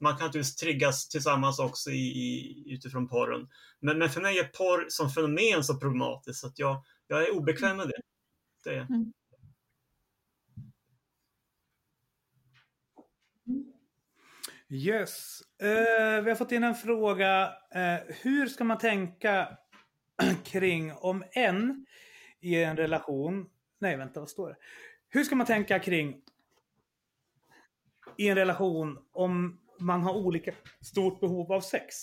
[0.00, 3.48] man kan naturligtvis triggas tillsammans också i, i, utifrån porren.
[3.80, 7.76] Men, men för mig är porr som fenomen så problematiskt att jag, jag är obekväm
[7.76, 8.00] med det.
[8.64, 8.80] det är.
[8.80, 9.12] Mm.
[14.72, 15.42] Yes.
[15.62, 17.52] Uh, vi har fått in en fråga.
[17.76, 19.48] Uh, hur ska man tänka
[20.44, 21.86] kring om en
[22.40, 23.46] i en relation...
[23.78, 24.56] Nej, vänta, vad står det?
[25.08, 26.22] Hur ska man tänka kring
[28.16, 31.94] i en relation om man har olika stort behov av sex?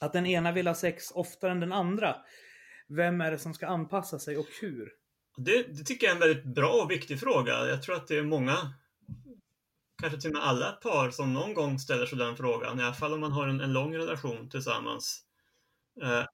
[0.00, 2.16] Att den ena vill ha sex oftare än den andra.
[2.88, 4.92] Vem är det som ska anpassa sig och hur?
[5.36, 7.52] Det, det tycker jag är en väldigt bra och viktig fråga.
[7.52, 8.74] Jag tror att det är många
[10.00, 12.94] kanske till och med alla par som någon gång ställer sig den frågan, i alla
[12.94, 15.20] fall om man har en, en lång relation tillsammans.
[16.02, 16.24] Eh.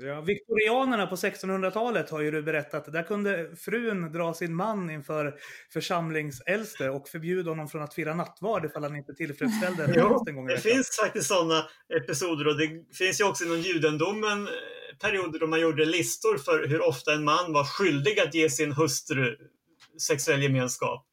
[0.00, 5.34] Ja, Viktorianerna på 1600-talet har ju du berättat, där kunde frun dra sin man inför
[5.72, 10.46] församlingsäldste och förbjuda honom från att fira nattvard ifall han inte tillfredsställde jo, en gång
[10.46, 11.64] Det finns faktiskt sådana
[12.02, 14.52] episoder och det finns ju också inom judendomen eh,
[15.00, 18.72] perioder då man gjorde listor för hur ofta en man var skyldig att ge sin
[18.72, 19.36] hustru
[20.00, 21.07] sexuell gemenskap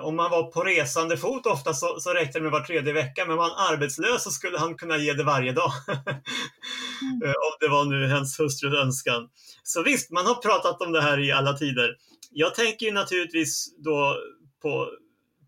[0.00, 3.24] om man var på resande fot ofta så, så räckte det med var tredje vecka,
[3.26, 5.72] men var han arbetslös så skulle han kunna ge det varje dag.
[5.88, 7.22] mm.
[7.22, 9.28] om det var nu hennes hustrus önskan.
[9.62, 11.96] Så visst, man har pratat om det här i alla tider.
[12.30, 14.16] Jag tänker ju naturligtvis då
[14.62, 14.90] på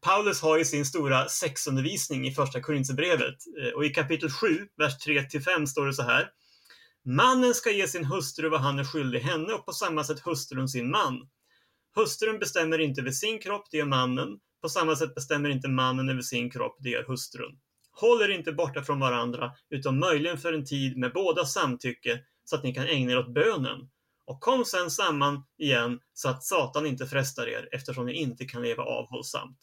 [0.00, 5.06] Paulus har ju sin stora sexundervisning i första Korinthierbrevet eh, och i kapitel 7, vers
[5.06, 6.28] 3-5 står det så här.
[7.04, 10.68] Mannen ska ge sin hustru vad han är skyldig henne och på samma sätt hustrun
[10.68, 11.28] sin man.
[11.96, 14.38] Hustrun bestämmer inte över sin kropp, det gör mannen.
[14.62, 17.58] På samma sätt bestämmer inte mannen över sin kropp, det gör hustrun.
[17.92, 22.56] Håll er inte borta från varandra, utan möjligen för en tid med båda samtycke, så
[22.56, 23.88] att ni kan ägna er åt bönen.
[24.26, 28.62] och kom sen samman igen så att Satan inte frestar er eftersom ni inte kan
[28.62, 29.58] leva avhållsamt.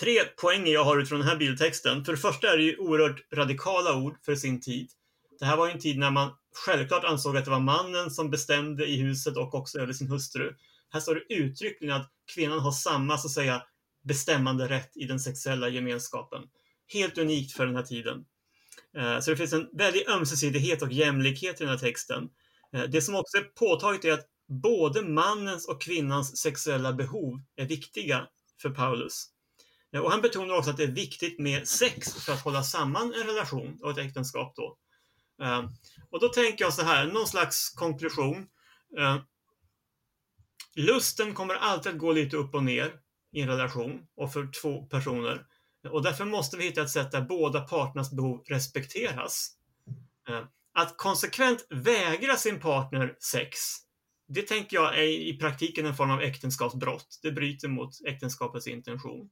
[0.00, 2.04] Tre poänger jag har utifrån den här bildtexten.
[2.04, 4.90] För det första är det ju oerhört radikala ord för sin tid.
[5.38, 6.30] Det här var ju en tid när man
[6.66, 10.54] självklart ansåg att det var mannen som bestämde i huset och också över sin hustru.
[10.96, 13.62] Här står det uttryckligen att kvinnan har samma, så att säga,
[14.04, 16.42] bestämmande rätt i den sexuella gemenskapen.
[16.92, 18.24] Helt unikt för den här tiden.
[18.96, 22.28] Eh, så det finns en väldig ömsesidighet och jämlikhet i den här texten.
[22.72, 24.26] Eh, det som också är påtagligt är att
[24.62, 28.26] både mannens och kvinnans sexuella behov är viktiga
[28.62, 29.26] för Paulus.
[29.94, 33.14] Eh, och han betonar också att det är viktigt med sex för att hålla samman
[33.14, 34.78] en relation och ett äktenskap då.
[36.10, 38.46] Och då tänker jag så här, någon slags konklusion.
[40.76, 42.92] Lusten kommer alltid att gå lite upp och ner
[43.32, 45.46] i en relation och för två personer.
[45.90, 49.50] Och därför måste vi hitta ett sätt där båda parternas behov respekteras.
[50.28, 50.44] Eh,
[50.74, 53.58] att konsekvent vägra sin partner sex,
[54.28, 57.18] det tänker jag är i praktiken en form av äktenskapsbrott.
[57.22, 59.30] Det bryter mot äktenskapets intention.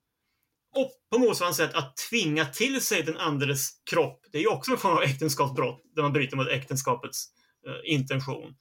[0.76, 4.70] Och på motsvarande sätt att tvinga till sig den andres kropp, det är ju också
[4.72, 7.26] en form av äktenskapsbrott där man bryter mot äktenskapets
[7.66, 8.54] eh, intention.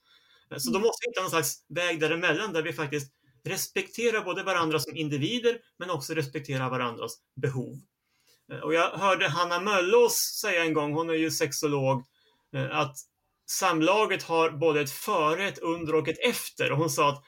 [0.60, 3.12] Så då måste vi hitta någon slags väg däremellan där vi faktiskt
[3.44, 7.80] respekterar både varandra som individer men också respekterar varandras behov.
[8.52, 12.04] Eh, och jag hörde Hanna Möllås säga en gång, hon är ju sexolog,
[12.56, 12.98] eh, att
[13.50, 16.72] samlaget har både ett före, ett under och ett efter.
[16.72, 17.24] Och hon sa att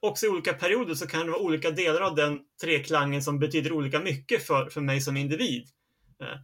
[0.00, 3.72] också i olika perioder så kan det vara olika delar av den treklangen som betyder
[3.72, 5.68] olika mycket för, för mig som individ.
[6.20, 6.38] Eh,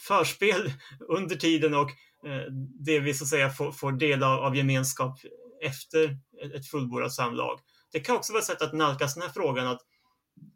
[0.00, 0.72] förspel
[1.08, 1.90] under tiden och
[2.26, 2.52] Eh,
[2.84, 5.18] det vi så att säga får, får del av, av gemenskap
[5.62, 6.04] efter
[6.42, 7.60] ett, ett fullbordat samlag.
[7.92, 9.80] Det kan också vara ett sätt att nalkas den här frågan att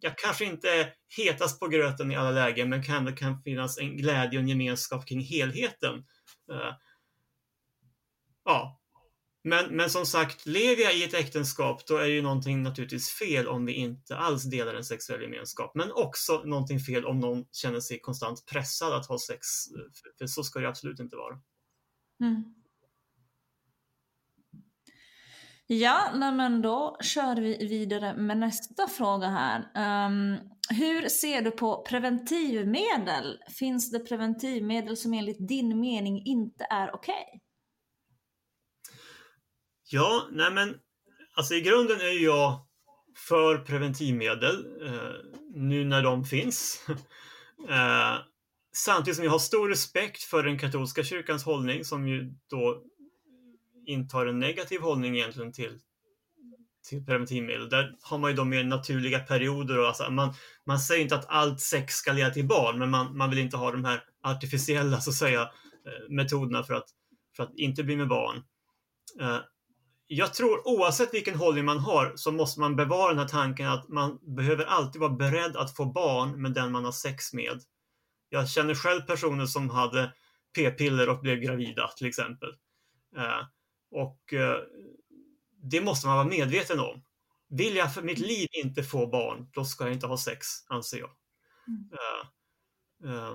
[0.01, 3.79] jag kanske inte är hetast på gröten i alla lägen men kan det kan finnas
[3.79, 6.05] en glädje och en gemenskap kring helheten.
[6.53, 6.75] Eh,
[8.45, 8.83] ja,
[9.45, 13.49] men, men som sagt, lever jag i ett äktenskap då är ju någonting naturligtvis fel
[13.49, 15.75] om vi inte alls delar en sexuell gemenskap.
[15.75, 19.47] Men också någonting fel om någon känner sig konstant pressad att ha sex.
[19.77, 21.35] Eh, för, för så ska det absolut inte vara.
[22.23, 22.45] Mm.
[25.67, 29.59] Ja, nej men då kör vi vidare med nästa fråga här.
[30.07, 33.39] Um, hur ser du på preventivmedel?
[33.59, 37.41] Finns det preventivmedel som enligt din mening inte är okej?
[39.91, 40.75] Ja, nej men
[41.37, 42.67] alltså i grunden är jag
[43.29, 45.15] för preventivmedel eh,
[45.55, 46.87] nu när de finns.
[47.69, 48.32] eh,
[48.73, 52.83] samtidigt som jag har stor respekt för den katolska kyrkans hållning som ju då
[53.87, 55.79] intar en negativ hållning egentligen till,
[56.89, 57.69] till preventivmedel.
[57.69, 60.35] Där har man ju då mer naturliga perioder och alltså man,
[60.67, 63.57] man säger inte att allt sex ska leda till barn men man, man vill inte
[63.57, 66.89] ha de här artificiella så att säga eh, metoderna för att,
[67.37, 68.37] för att inte bli med barn.
[69.21, 69.39] Eh,
[70.07, 73.89] jag tror oavsett vilken hållning man har så måste man bevara den här tanken att
[73.89, 77.61] man behöver alltid vara beredd att få barn med den man har sex med.
[78.33, 80.13] Jag känner själv personer som hade
[80.57, 82.49] p-piller och blev gravida till exempel.
[83.17, 83.47] Eh,
[83.91, 84.59] och eh,
[85.63, 87.03] det måste man vara medveten om.
[87.51, 90.99] Vill jag för mitt liv inte få barn, då ska jag inte ha sex, anser
[90.99, 91.11] jag.
[91.93, 93.35] Eh, eh,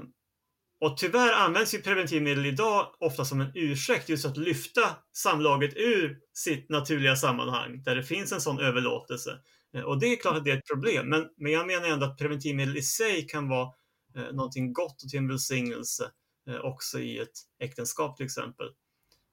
[0.80, 6.20] och tyvärr används ju preventivmedel idag ofta som en ursäkt just att lyfta samlaget ur
[6.34, 9.40] sitt naturliga sammanhang där det finns en sån överlåtelse.
[9.86, 12.18] Och det är klart att det är ett problem, men, men jag menar ändå att
[12.18, 13.70] preventivmedel i sig kan vara
[14.18, 16.12] eh, någonting gott och till en välsignelse
[16.50, 18.68] eh, också i ett äktenskap till exempel.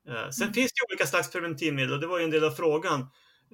[0.08, 3.00] Eh, sen finns det olika slags preventivmedel och det var ju en del av frågan.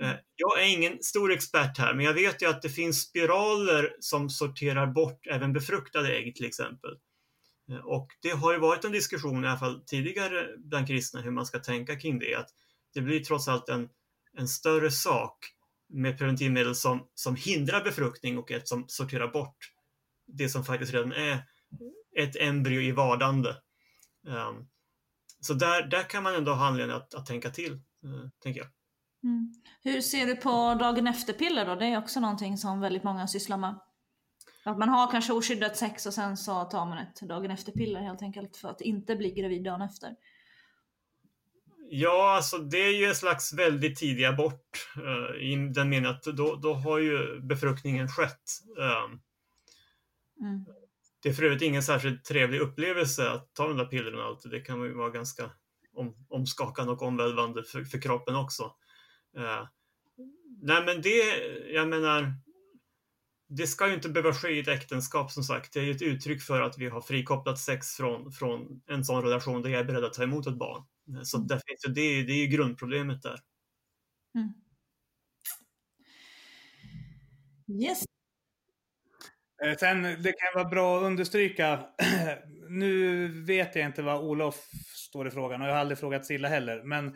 [0.00, 3.96] Eh, jag är ingen stor expert här, men jag vet ju att det finns spiraler
[4.00, 6.90] som sorterar bort även befruktade ägg till exempel.
[7.84, 11.46] Och det har ju varit en diskussion i alla fall tidigare bland kristna hur man
[11.46, 12.34] ska tänka kring det.
[12.34, 12.48] Att
[12.94, 13.88] det blir trots allt en,
[14.38, 15.38] en större sak
[15.88, 19.56] med preventivmedel som, som hindrar befruktning och ett som sorterar bort
[20.32, 21.42] det som faktiskt redan är
[22.16, 23.56] ett embryo i vardande.
[24.26, 24.68] Um,
[25.40, 28.68] så där, där kan man ändå ha anledning att, att tänka till, uh, tänker jag.
[29.24, 29.52] Mm.
[29.82, 31.74] Hur ser du på dagen efter-piller då?
[31.74, 33.80] Det är också någonting som väldigt många sysslar med.
[34.64, 38.22] Att man har kanske oskyddat sex och sen så tar man ett dagen efter-piller helt
[38.22, 40.14] enkelt för att inte bli gravid dagen efter.
[41.92, 46.22] Ja, alltså det är ju en slags väldigt tidig abort uh, i den meningen att
[46.22, 48.42] då, då har ju befruktningen skett.
[48.78, 49.20] Um,
[50.40, 50.64] Mm.
[51.22, 54.22] Det är för övrigt ingen särskilt trevlig upplevelse att ta de där pillerna.
[54.22, 54.50] Alltid.
[54.50, 55.50] Det kan ju vara ganska
[55.94, 58.62] om, omskakande och omvälvande för, för kroppen också.
[59.38, 59.68] Uh,
[60.62, 62.34] nej men det, jag menar,
[63.48, 65.72] det ska ju inte behöva ske i ett äktenskap som sagt.
[65.72, 69.22] Det är ju ett uttryck för att vi har frikopplat sex från, från en sån
[69.22, 70.82] relation där jag är beredd att ta emot ett barn.
[71.24, 73.40] Så där finns ju, det, det är ju grundproblemet där.
[77.82, 78.04] Yes.
[79.64, 81.86] Eh, sen, det kan vara bra att understryka,
[82.68, 86.48] nu vet jag inte vad Olof står i frågan och jag har aldrig frågat Silla
[86.48, 87.14] heller, men eh,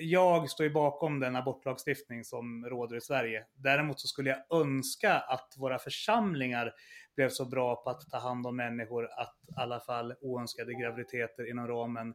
[0.00, 3.44] jag står ju bakom den abortlagstiftning som råder i Sverige.
[3.54, 6.72] Däremot så skulle jag önska att våra församlingar
[7.16, 11.50] blev så bra på att ta hand om människor att i alla fall oönskade graviditeter
[11.50, 12.14] inom ramen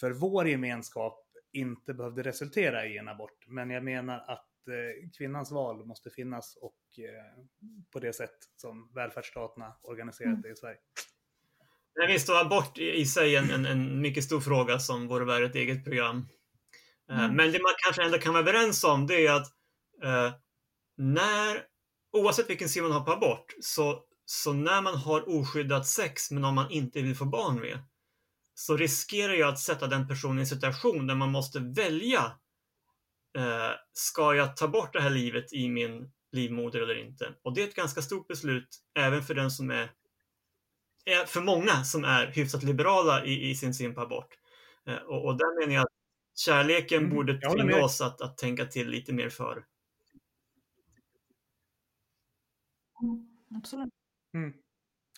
[0.00, 1.20] för vår gemenskap
[1.52, 3.46] inte behövde resultera i en abort.
[3.46, 7.44] Men jag menar att eh, kvinnans val måste finnas och eh,
[7.92, 10.78] på det sätt som välfärdsstaterna organiserat det i Sverige.
[11.96, 15.24] Men visst, och abort i sig är en, en, en mycket stor fråga som vore
[15.24, 16.28] värd ett eget program.
[17.10, 19.46] Eh, Men det man kanske ändå kan vara överens om det är att
[20.02, 20.32] eh,
[20.96, 21.62] när,
[22.12, 26.42] oavsett vilken syn man har på abort, så, så när man har oskyddat sex med
[26.42, 27.78] någon man inte vill få barn med,
[28.54, 32.32] så riskerar jag att sätta den personen i en situation där man måste välja.
[33.36, 37.34] Eh, ska jag ta bort det här livet i min livmoder eller inte?
[37.42, 38.68] Och det är ett ganska stort beslut
[38.98, 39.90] även för den som är,
[41.04, 44.38] är för många som är hyfsat liberala i, i sin syn på abort.
[44.86, 45.92] Eh, och, och där menar jag att
[46.34, 49.64] kärleken Mm, borde tvinga oss att, att tänka till lite mer för.
[53.56, 53.92] Absolut.
[54.34, 54.52] Mm.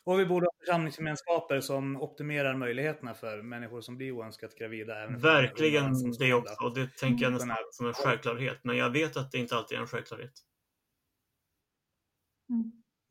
[0.06, 5.02] Och vi borde ha församlingsgemenskaper som optimerar möjligheterna för människor som blir oönskat gravida.
[5.02, 6.64] Även Verkligen det också.
[6.64, 8.58] Och det tänker jag nästan Kunna- som en självklarhet.
[8.62, 10.32] Men jag vet att det inte alltid är en självklarhet.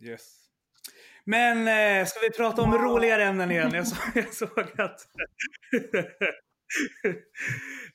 [0.04, 0.46] Yes.
[1.26, 3.72] Men eh, ska vi prata om roligare ämnen igen?
[3.74, 5.00] Jag, så, jag såg att...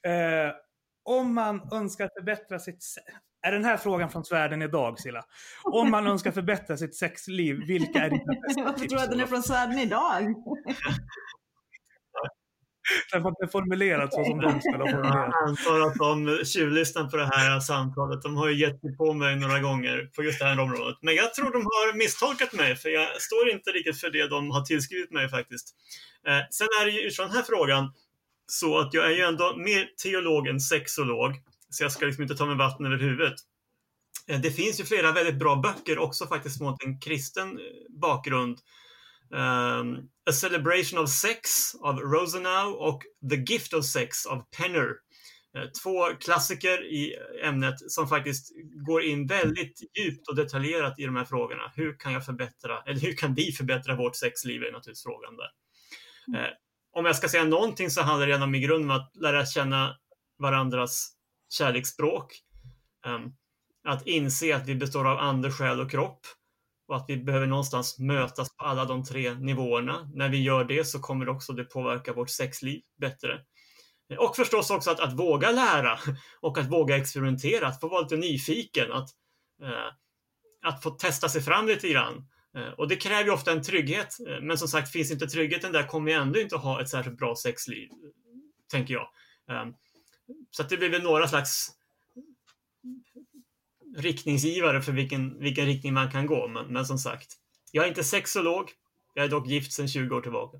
[0.07, 0.55] eh,
[1.05, 2.85] om man önskar förbättra sitt...
[3.43, 5.25] Är den här frågan från svärden idag, Silla?
[5.65, 8.91] Om man önskar förbättra sitt sexliv, vilka är dina bästa Varför tips?
[8.91, 10.23] tror du att den är från Svärden idag?
[13.13, 15.33] Den var inte formulerat så som de skulle ha formulerat.
[15.33, 18.23] Jag antar att de tjuvlyssnar på det här samtalet.
[18.23, 20.97] De har ju gett sig på mig några gånger på just det här området.
[21.03, 24.51] Men jag tror de har misstolkat mig, för jag står inte riktigt för det de
[24.51, 25.67] har tillskrivit mig faktiskt.
[26.27, 27.93] Eh, sen är det ju utifrån den här frågan
[28.51, 31.33] så att jag är ju ändå mer teolog än sexolog.
[31.71, 33.35] Så jag ska liksom inte ta mig vatten över huvudet.
[34.29, 37.65] Eh, det finns ju flera väldigt bra böcker också faktiskt mot en kristen eh,
[38.01, 38.59] bakgrund.
[39.33, 39.99] Um,
[40.31, 44.89] A Celebration of Sex av Rosenau och The Gift of Sex av Penner.
[45.57, 48.53] Eh, Två klassiker i ämnet som faktiskt
[48.87, 51.73] går in väldigt djupt och detaljerat i de här frågorna.
[51.75, 55.51] Hur kan jag förbättra, eller hur kan vi förbättra vårt sexliv är naturligtvis frågan där.
[56.41, 56.51] Eh,
[56.93, 59.97] om jag ska säga någonting så handlar det ändå i grunden om att lära känna
[60.39, 61.13] varandras
[61.53, 62.33] kärleksspråk.
[63.07, 63.33] Ehm,
[63.89, 66.21] att inse att vi består av ande, själ och kropp
[66.89, 70.11] och att vi behöver någonstans mötas på alla de tre nivåerna.
[70.15, 73.41] När vi gör det så kommer det också det påverka vårt sexliv bättre.
[74.19, 75.99] Och förstås också att, att våga lära
[76.41, 79.09] och att våga experimentera, att få vara lite nyfiken, att,
[79.63, 79.93] eh,
[80.67, 82.29] att få testa sig fram lite grann.
[82.57, 85.73] Eh, och det kräver ju ofta en trygghet, eh, men som sagt, finns inte tryggheten
[85.73, 87.89] där kommer jag ändå inte ha ett särskilt bra sexliv,
[88.71, 89.09] tänker jag.
[89.51, 89.75] Ehm,
[90.51, 91.71] så att det blir väl några slags
[93.97, 96.49] riktningsgivare för vilken, vilken riktning man kan gå.
[96.49, 97.37] Men, men som sagt,
[97.73, 98.71] jag är inte sexolog.
[99.15, 100.59] Jag är dock gift sedan 20 år tillbaka.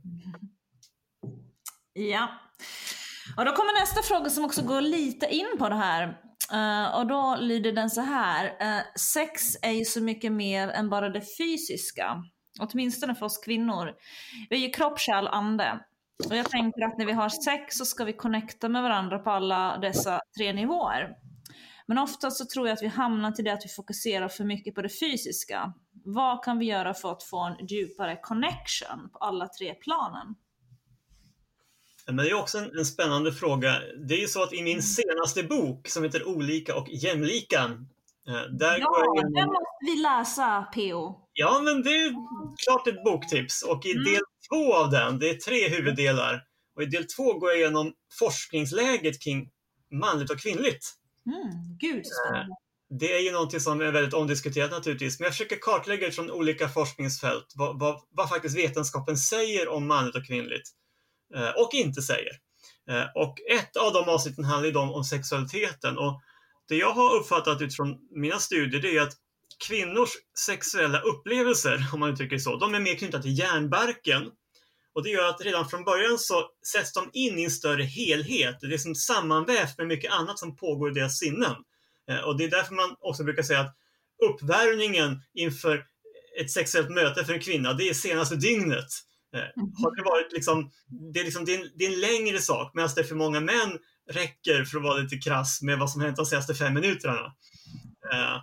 [1.93, 2.29] Ja.
[3.37, 6.17] Och då kommer nästa fråga som också går lite in på det här.
[6.53, 8.45] Uh, och då lyder den så här.
[8.45, 12.23] Uh, sex är ju så mycket mer än bara det fysiska.
[12.61, 13.93] Åtminstone för oss kvinnor.
[14.51, 15.81] Vi är ju kropp, själ, ande.
[16.29, 19.31] Och jag tänker att när vi har sex så ska vi connecta med varandra på
[19.31, 21.09] alla dessa tre nivåer.
[21.87, 24.75] Men ofta så tror jag att vi hamnar till det att vi fokuserar för mycket
[24.75, 25.73] på det fysiska.
[26.05, 30.35] Vad kan vi göra för att få en djupare connection på alla tre planen?
[32.13, 33.77] Men det är också en, en spännande fråga.
[34.09, 37.59] Det är ju så att i min senaste bok som heter Olika och jämlika,
[38.29, 39.33] eh, där går jag Ja, igenom...
[39.33, 41.15] den måste vi läsa PO.
[41.33, 42.15] Ja, men det är
[42.65, 43.63] klart ett boktips.
[43.63, 46.43] Och i del två av den, det är tre huvuddelar,
[46.77, 49.49] och i del två går jag igenom forskningsläget kring
[49.91, 50.95] manligt och kvinnligt.
[51.27, 52.55] Mm, gud så spännande.
[52.99, 56.69] Det är ju någonting som är väldigt omdiskuterat naturligtvis, men jag försöker kartlägga utifrån olika
[56.69, 60.71] forskningsfält vad, vad, vad faktiskt vetenskapen säger om manligt och kvinnligt eh,
[61.35, 62.33] Eh, och inte säger.
[62.91, 66.23] Eh, och ett av de avsnitten handlar om, om sexualiteten och
[66.69, 69.17] det jag har uppfattat utifrån mina studier det är att
[69.69, 70.11] kvinnors
[70.47, 74.31] sexuella upplevelser, om man uttrycker det så, de är mer knutna till hjärnbarken.
[74.93, 78.57] Och det gör att redan från början så sätts de in i en större helhet.
[78.61, 81.57] Det är som sammanvävt med mycket annat som pågår i deras sinnen.
[82.11, 83.77] Eh, och det är därför man också brukar säga att
[84.31, 85.87] uppvärmningen inför
[86.41, 88.87] ett sexuellt möte för en kvinna, det är senaste dygnet.
[89.35, 90.71] Eh, har det varit liksom,
[91.13, 93.41] det är, liksom, det är, en, det är en längre sak, medan det för många
[93.41, 93.79] män
[94.11, 97.35] räcker, för att vara lite krass, med vad som hänt de senaste fem minuterna.
[98.13, 98.37] Eh,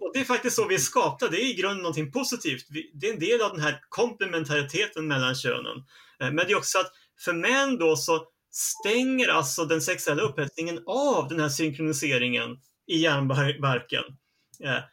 [0.00, 1.28] och det är faktiskt så vi är skapta.
[1.28, 2.66] Det är i grunden någonting positivt.
[2.70, 5.76] Vi, det är en del av den här komplementariteten mellan könen.
[6.20, 6.92] Eh, men det är också att
[7.24, 12.50] för män då så stänger alltså den sexuella upphetsningen av den här synkroniseringen
[12.86, 14.02] i hjärnbarken.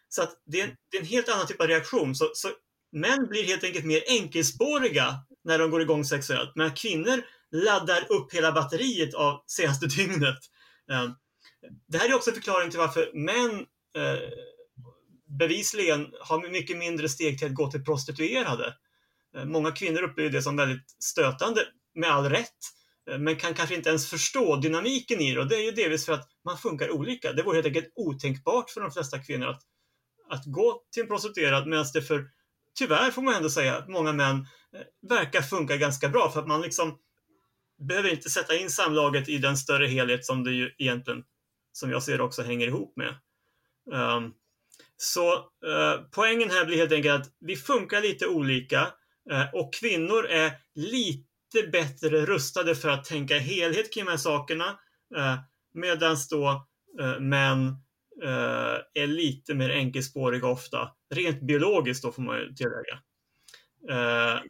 [0.10, 2.16] Så att det är, en, det är en helt annan typ av reaktion.
[2.16, 2.50] Så, så
[2.91, 5.16] män blir helt enkelt mer enkelspåriga
[5.46, 10.38] när de går igång sexuellt, men kvinnor laddar upp hela batteriet av senaste dygnet.
[10.91, 11.12] Ehm,
[11.88, 13.66] det här är också förklaring till varför män
[13.98, 14.30] eh,
[15.39, 18.74] bevisligen har mycket mindre steg till att gå till prostituerade.
[19.38, 21.62] Ehm, många kvinnor upplever det som väldigt stötande,
[21.96, 22.60] med all rätt,
[23.12, 25.39] eh, men kan kanske inte ens förstå dynamiken i det.
[25.39, 27.34] Och det är ju delvis för att man funkar olika.
[27.34, 29.62] Det vore helt enkelt otänkbart för de flesta kvinnor att,
[30.30, 32.26] att gå till en prostituerad medan det för,
[32.76, 36.48] tyvärr får man ändå säga, att många män eh, verkar funka ganska bra för att
[36.48, 36.98] man liksom
[37.88, 41.24] behöver inte sätta in samlaget i den större helhet som det ju egentligen,
[41.72, 43.16] som jag ser också, hänger ihop med.
[43.92, 44.34] Um,
[44.98, 48.82] så uh, poängen här blir helt enkelt att vi funkar lite olika
[49.32, 54.66] uh, och kvinnor är lite bättre rustade för att tänka helhet kring de här sakerna
[55.18, 55.40] uh,
[55.74, 56.68] medan då
[57.20, 57.85] män
[58.24, 60.91] Eh, är lite mer enkelspåriga ofta.
[61.09, 62.99] Rent biologiskt då får man ju tillägga.
[63.89, 64.41] Eh,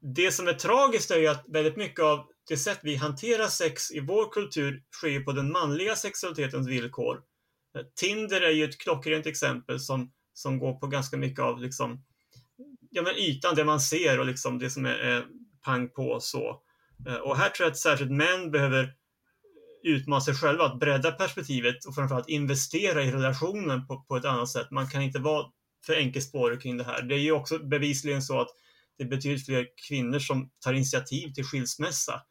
[0.00, 3.90] det som är tragiskt är ju att väldigt mycket av det sätt vi hanterar sex
[3.90, 7.22] i vår kultur sker på den manliga sexualitetens villkor.
[7.76, 12.04] Eh, Tinder är ju ett klockrent exempel som, som går på ganska mycket av liksom,
[12.90, 15.26] ja, men ytan, det man ser och liksom det som är, är
[15.64, 16.62] pang på och så.
[17.22, 18.94] Och här tror jag att särskilt män behöver
[19.86, 24.48] utmana sig själva att bredda perspektivet och framförallt investera i relationen på, på ett annat
[24.48, 24.70] sätt.
[24.70, 25.46] Man kan inte vara
[25.86, 27.02] för enkelspårig kring det här.
[27.02, 28.48] Det är ju också bevisligen så att
[28.98, 32.22] det är betydligt fler kvinnor som tar initiativ till skilsmässa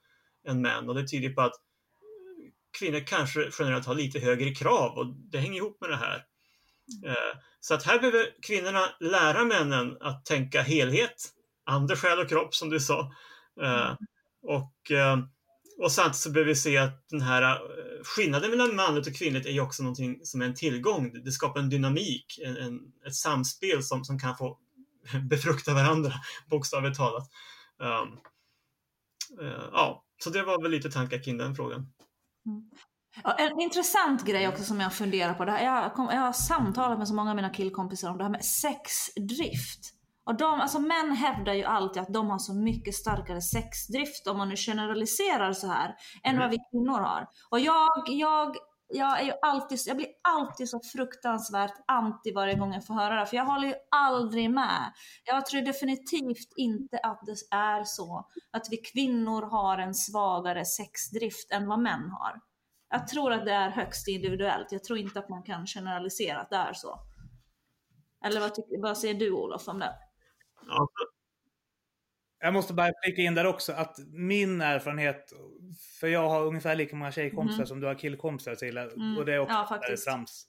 [0.48, 1.54] än män och det tyder på att
[2.80, 6.26] kvinnor kanske generellt har lite högre krav och det hänger ihop med det här.
[7.06, 11.16] Eh, så att här behöver kvinnorna lära männen att tänka helhet,
[11.66, 13.12] ande, själ och kropp som du sa.
[13.62, 13.96] Eh,
[14.42, 15.18] och, eh,
[15.78, 19.46] och samtidigt så behöver vi se att den här eh, skillnaden mellan manligt och kvinnligt
[19.46, 21.24] är ju också någonting som är en tillgång.
[21.24, 24.60] Det skapar en dynamik, en, en, ett samspel som, som kan få
[25.30, 26.14] befrukta varandra,
[26.50, 27.30] bokstavligt talat.
[27.80, 28.20] Um,
[29.46, 31.80] uh, ja, så det var väl lite tankar kring den frågan.
[32.46, 32.70] Mm.
[33.24, 35.46] Ja, en intressant grej också som jag funderar på.
[35.46, 38.24] Det här, jag, kom, jag har samtalat med så många av mina killkompisar om det
[38.24, 39.95] här med sexdrift.
[40.26, 44.38] Och de, alltså män hävdar ju alltid att de har så mycket starkare sexdrift, om
[44.38, 47.28] man nu generaliserar så här, än vad vi kvinnor har.
[47.50, 48.56] Och jag, jag,
[48.88, 53.20] jag, är ju alltid, jag blir alltid så fruktansvärt anti varje gång jag får höra
[53.20, 54.94] det, för jag håller ju aldrig med.
[55.26, 61.52] Jag tror definitivt inte att det är så att vi kvinnor har en svagare sexdrift
[61.52, 62.40] än vad män har.
[62.90, 64.72] Jag tror att det är högst individuellt.
[64.72, 67.00] Jag tror inte att man kan generalisera att det är så.
[68.26, 69.96] Eller vad, tycker, vad säger du Olof om det?
[70.68, 70.88] Ja.
[72.40, 75.34] Jag måste bara flika in där också att min erfarenhet,
[76.00, 77.68] för jag har ungefär lika många tjejkompisar Mm.
[77.68, 78.78] som du har killkompisar till.
[78.78, 79.18] Mm.
[79.18, 80.06] Och det är också Ja, där det är faktiskt.
[80.06, 80.48] trams.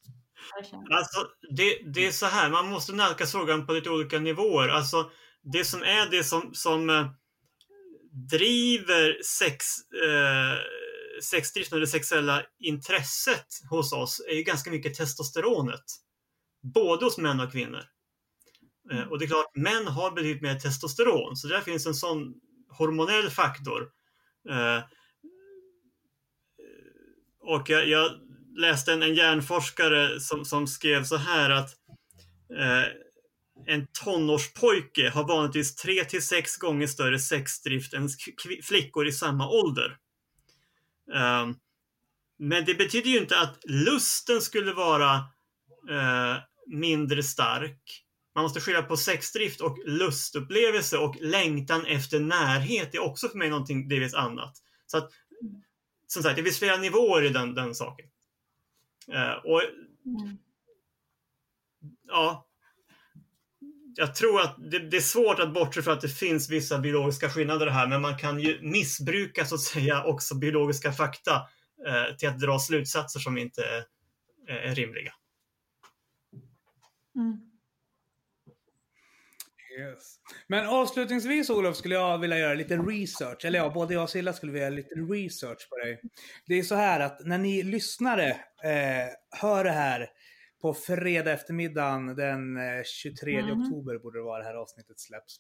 [0.91, 1.19] Alltså,
[1.57, 4.69] det, det är så här, man måste nalkas frågan på lite olika nivåer.
[4.69, 5.11] Alltså,
[5.43, 7.07] det som är det som, som eh,
[8.31, 9.65] driver sex,
[10.05, 10.59] eh,
[11.23, 15.85] sexdriften och det sexuella intresset hos oss är ju ganska mycket testosteronet.
[16.75, 17.83] Både hos män och kvinnor.
[18.93, 22.35] Eh, och det är klart, män har betydligt mer testosteron, så där finns en sån
[22.69, 23.89] hormonell faktor.
[24.51, 24.83] Eh, eh,
[27.41, 28.11] och jag, jag
[28.57, 31.71] läste en, en hjärnforskare som, som skrev så här att
[32.59, 32.85] eh,
[33.67, 38.09] en tonårspojke har vanligtvis 3 till 6 gånger större sexdrift än
[38.63, 39.97] flickor i samma ålder.
[41.15, 41.47] Eh,
[42.39, 45.15] men det betyder ju inte att lusten skulle vara
[45.91, 48.06] eh, mindre stark.
[48.37, 53.51] Man måste skilja på sexdrift och lustupplevelse och längtan efter närhet är också för mig
[53.51, 54.57] någonting delvis annat.
[54.87, 55.11] Så att,
[56.07, 58.07] som sagt, det finns flera nivåer i den, den saken.
[59.13, 59.63] Eh, och
[60.07, 60.39] Mm.
[62.03, 62.47] ja,
[63.95, 67.31] jag tror att det, det är svårt att bortse från att det finns vissa biologiska
[67.31, 71.49] skillnader här, men man kan ju missbruka så att säga också biologiska fakta
[71.87, 73.85] eh, till att dra slutsatser som inte är,
[74.49, 75.13] är rimliga.
[77.17, 77.46] Mm.
[79.79, 80.17] Yes.
[80.49, 83.45] Men avslutningsvis Olof skulle jag vilja göra lite research.
[83.45, 86.01] Eller ja, både jag och Silla skulle vilja göra lite research på dig.
[86.47, 88.29] Det är så här att när ni lyssnare
[88.65, 89.09] eh,
[89.41, 90.09] hör det här
[90.63, 93.51] på fredag eftermiddagen den eh, 23 Mhm.
[93.63, 95.37] oktober borde det vara det här avsnittet släpps.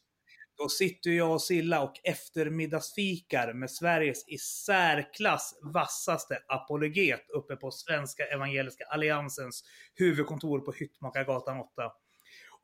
[0.59, 7.70] Då sitter jag och Silla och eftermiddagsfikar med Sveriges i särklass vassaste apologet uppe på
[7.70, 9.62] Svenska Evangeliska Alliansens
[9.95, 11.66] huvudkontor på Hyttmakargatan 8.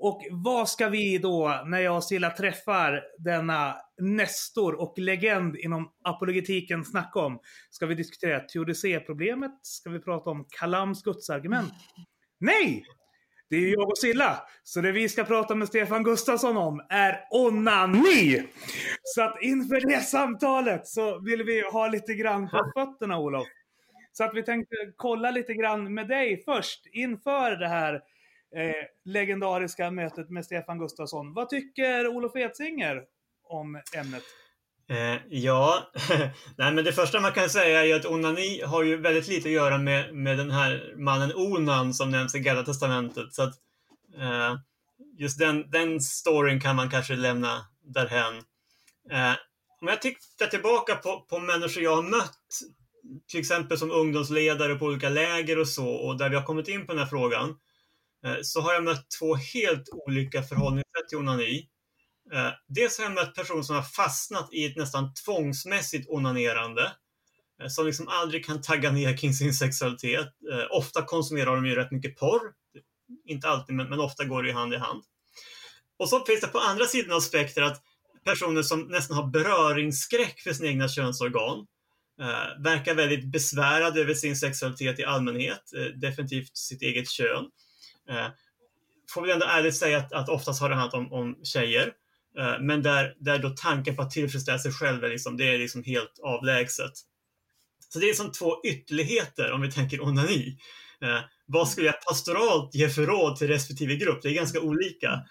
[0.05, 5.93] Och vad ska vi då, när jag och Silla träffar denna nestor och legend inom
[6.05, 7.41] apologetiken snacka om?
[7.71, 9.51] Ska vi diskutera teodicéproblemet?
[9.63, 11.73] Ska vi prata om Kalams gudsargument?
[12.41, 12.85] Nej!
[13.51, 14.43] Det är ju jag och Silla.
[14.63, 18.43] Så det vi ska prata med Stefan Gustafsson om är onani!
[19.03, 23.47] Så att inför det samtalet så vill vi ha lite grann på fötterna, Olof.
[24.13, 28.01] Så att vi tänkte kolla lite grann med dig först inför det här
[28.57, 31.35] eh, legendariska mötet med Stefan Gustafsson.
[31.35, 33.03] Vad tycker Olof Edsinger
[33.45, 34.25] om ämnet?
[34.89, 35.91] Eh, ja,
[36.57, 39.53] nej men det första man kan säga är att onani har ju väldigt lite att
[39.53, 43.35] göra med, med den här mannen Onan som nämns i Gamla Testamentet.
[43.35, 43.55] Så att,
[44.19, 44.57] eh,
[45.19, 48.35] just den, den storyn kan man kanske lämna därhen.
[49.11, 49.35] Eh,
[49.81, 52.39] om jag tittar tillbaka på, på människor jag har mött,
[53.29, 56.87] till exempel som ungdomsledare på olika läger och så, och där vi har kommit in
[56.87, 57.57] på den här frågan, eh,
[58.27, 61.69] Eh, så har jag mött två helt olika förhållningssätt till onani.
[62.33, 66.93] Eh, dels har jag mött personer som har fastnat i ett nästan tvångsmässigt onanerande.
[67.63, 70.29] Eh, som liksom aldrig kan tagga ner kring sin sexualitet.
[70.71, 72.53] Ofta konsumerar de ju rätt mycket porr.
[73.27, 75.03] Inte alltid, men, ofta går det ju hand i hand.
[75.99, 77.83] Och så finns det på andra sidan av spektrat
[78.25, 81.67] personer som nästan har beröringsskräck för sina egna könsorgan.
[82.65, 85.63] Verkar väldigt besvärade över sin sexualitet i allmänhet.
[86.01, 87.45] Definitivt sitt eget kön.
[88.13, 88.29] Eh,
[89.11, 91.93] får väl ändå ärligt säga att, att oftast har det handlat om, om tjejer.
[92.39, 95.59] Eh, Men där, där då tanken på att tillfredsställa sig själv är, liksom, det är
[95.59, 96.93] liksom helt avlägset.
[97.89, 100.59] Så det är som två ytterligheter om vi tänker onani.
[101.03, 104.23] Eh, vad skulle jag pastoralt ge för råd till respektive grupp?
[104.23, 105.25] Det är ganska olika.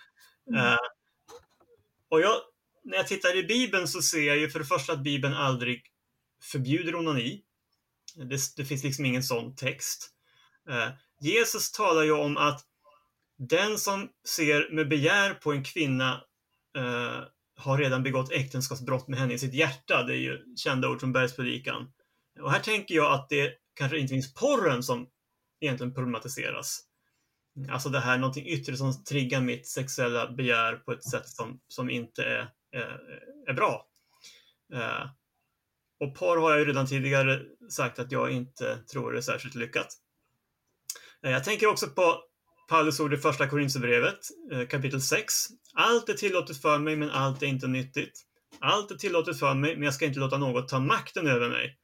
[0.55, 0.77] Eh,
[2.09, 2.35] och jag,
[2.83, 5.83] när jag tittar i Bibeln så ser jag ju för det första att Bibeln aldrig
[6.43, 7.41] förbjuder onani.
[8.15, 10.09] Det, det finns liksom ingen sån text.
[10.69, 12.65] Eh, Jesus talar ju om att
[13.49, 16.23] den som ser med begär på en kvinna
[16.77, 17.23] eh,
[17.57, 20.03] har redan begått äktenskapsbrott med henne i sitt hjärta.
[20.03, 21.91] Det är ju kända ord från Bergspredikan.
[22.41, 25.07] Och här tänker jag att det kanske inte finns porren som
[25.61, 26.81] egentligen problematiseras.
[27.69, 31.89] Alltså det här någonting yttre som triggar mitt sexuella begär på ett sätt som, som
[31.89, 32.99] inte är, är,
[33.47, 33.87] är bra.
[34.73, 35.05] Eh,
[35.99, 39.87] och porr har jag ju redan tidigare sagt att jag inte tror är särskilt lyckat.
[41.25, 42.30] Eh, jag tänker också på
[42.71, 44.19] Paulus ord i första Korinthierbrevet
[44.51, 45.33] eh, kapitel 6.
[45.73, 48.21] Allt är tillåtet för mig, men allt är inte nyttigt.
[48.59, 51.77] Allt är tillåtet för mig, men jag ska inte låta något ta makten över mig.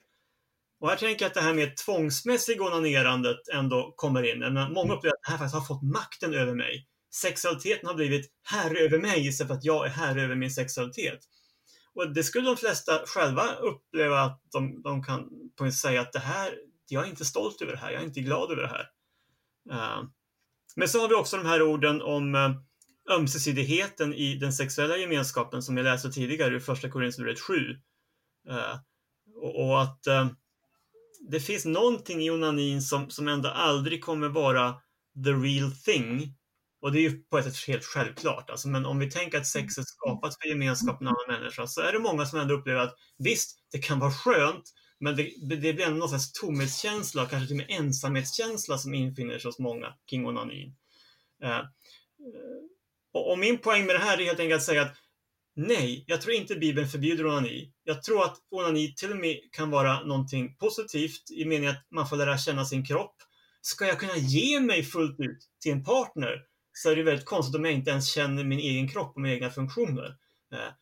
[0.80, 4.40] Och här tänker jag att det här med tvångsmässigt onanerandet ändå kommer in.
[4.54, 6.88] Många upplever att det här faktiskt har fått makten över mig.
[7.14, 11.20] Sexualiteten har blivit herre över mig istället för att jag är herre över min sexualitet.
[11.94, 16.20] Och det skulle de flesta själva uppleva att de, de kan på säga att det
[16.20, 16.54] här,
[16.88, 18.90] jag är inte stolt över det här, jag är inte glad över det här.
[19.72, 20.10] Uh,
[20.78, 22.52] men så har vi också de här orden om eh,
[23.16, 27.54] ömsesidigheten i den sexuella gemenskapen som jag läste tidigare i första Korinthierbrevet 7.
[28.50, 28.80] Eh,
[29.42, 30.28] och, att eh,
[31.30, 34.76] det finns någonting i onanin som, som ändå aldrig kommer vara
[35.26, 36.34] the real thing.
[36.82, 38.50] Och det är ju på ett sätt helt självklart.
[38.50, 41.82] Alltså, men om vi tänker att sex är skapat för gemenskap med andra människor så
[41.82, 44.64] är det många som ändå upplever att visst, det kan vara skönt,
[45.00, 49.40] men det, det blir ändå någon slags tomhetskänsla, kanske till och med ensamhetskänsla som infinner
[49.40, 50.76] sig hos många kring onanin.
[51.44, 51.62] Eh,
[53.14, 54.98] och, och min poäng med det här är helt enkelt att säga att
[55.56, 57.74] nej, jag tror inte Bibeln förbjuder onani.
[57.84, 62.10] Jag tror att onani till och med kan vara någonting positivt i meningen att man
[62.10, 63.16] får lära känna sin kropp.
[63.62, 66.44] Ska jag kunna ge mig fullt ut till en partner
[66.74, 69.34] så är det väldigt konstigt om jag inte ens känner min egen kropp och mina
[69.34, 70.18] egna funktioner.
[70.54, 70.74] Eh,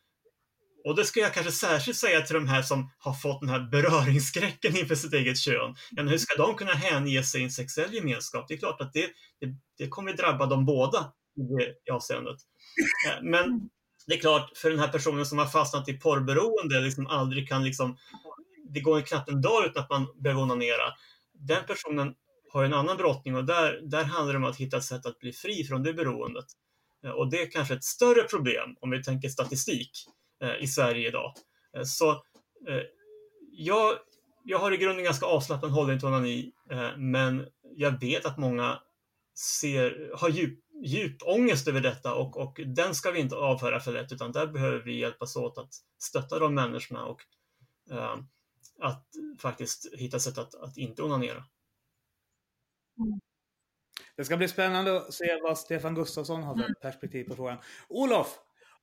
[0.86, 3.68] och det ska jag kanske särskilt säga till de här som har fått den här
[3.70, 5.74] beröringsskräcken inför sitt eget kön.
[5.90, 8.48] Men hur ska de kunna hänge sig i en sexuell gemenskap?
[8.48, 9.06] Det är klart att det,
[9.40, 9.46] det,
[9.78, 11.42] det kommer drabba dem båda i
[11.84, 12.36] det avseendet.
[13.08, 13.68] Eh, men
[14.06, 17.64] det är klart, för den här personen som har fastnat i porrberoende, liksom aldrig kan
[17.64, 17.96] liksom,
[18.74, 20.92] det går knappt en dag utan att man behöver onanera.
[21.34, 22.14] Den personen
[22.52, 25.18] har en annan brottning och där, där handlar det om att hitta ett sätt att
[25.18, 26.46] bli fri från det beroendet.
[27.04, 29.90] Eh, och det är kanske ett större problem om vi tänker statistik
[30.60, 31.32] i Sverige idag.
[31.76, 32.10] Eh, Så
[32.68, 32.82] eh,
[33.52, 33.98] jag,
[34.44, 38.80] jag har i grunden ganska avslappnad hållning till onani, eh, men jag vet att många
[39.60, 43.92] ser, har djup, djup ångest över detta och, och den ska vi inte avföra för
[43.92, 47.20] lätt utan där behöver vi hjälpas åt att stötta de människorna och
[47.90, 48.16] eh,
[48.80, 49.06] att
[49.38, 51.44] faktiskt hitta sätt att, att inte onanera.
[54.16, 57.58] Det ska bli spännande att se vad Stefan Gustafsson har för perspektiv på frågan.
[57.88, 58.38] Olof!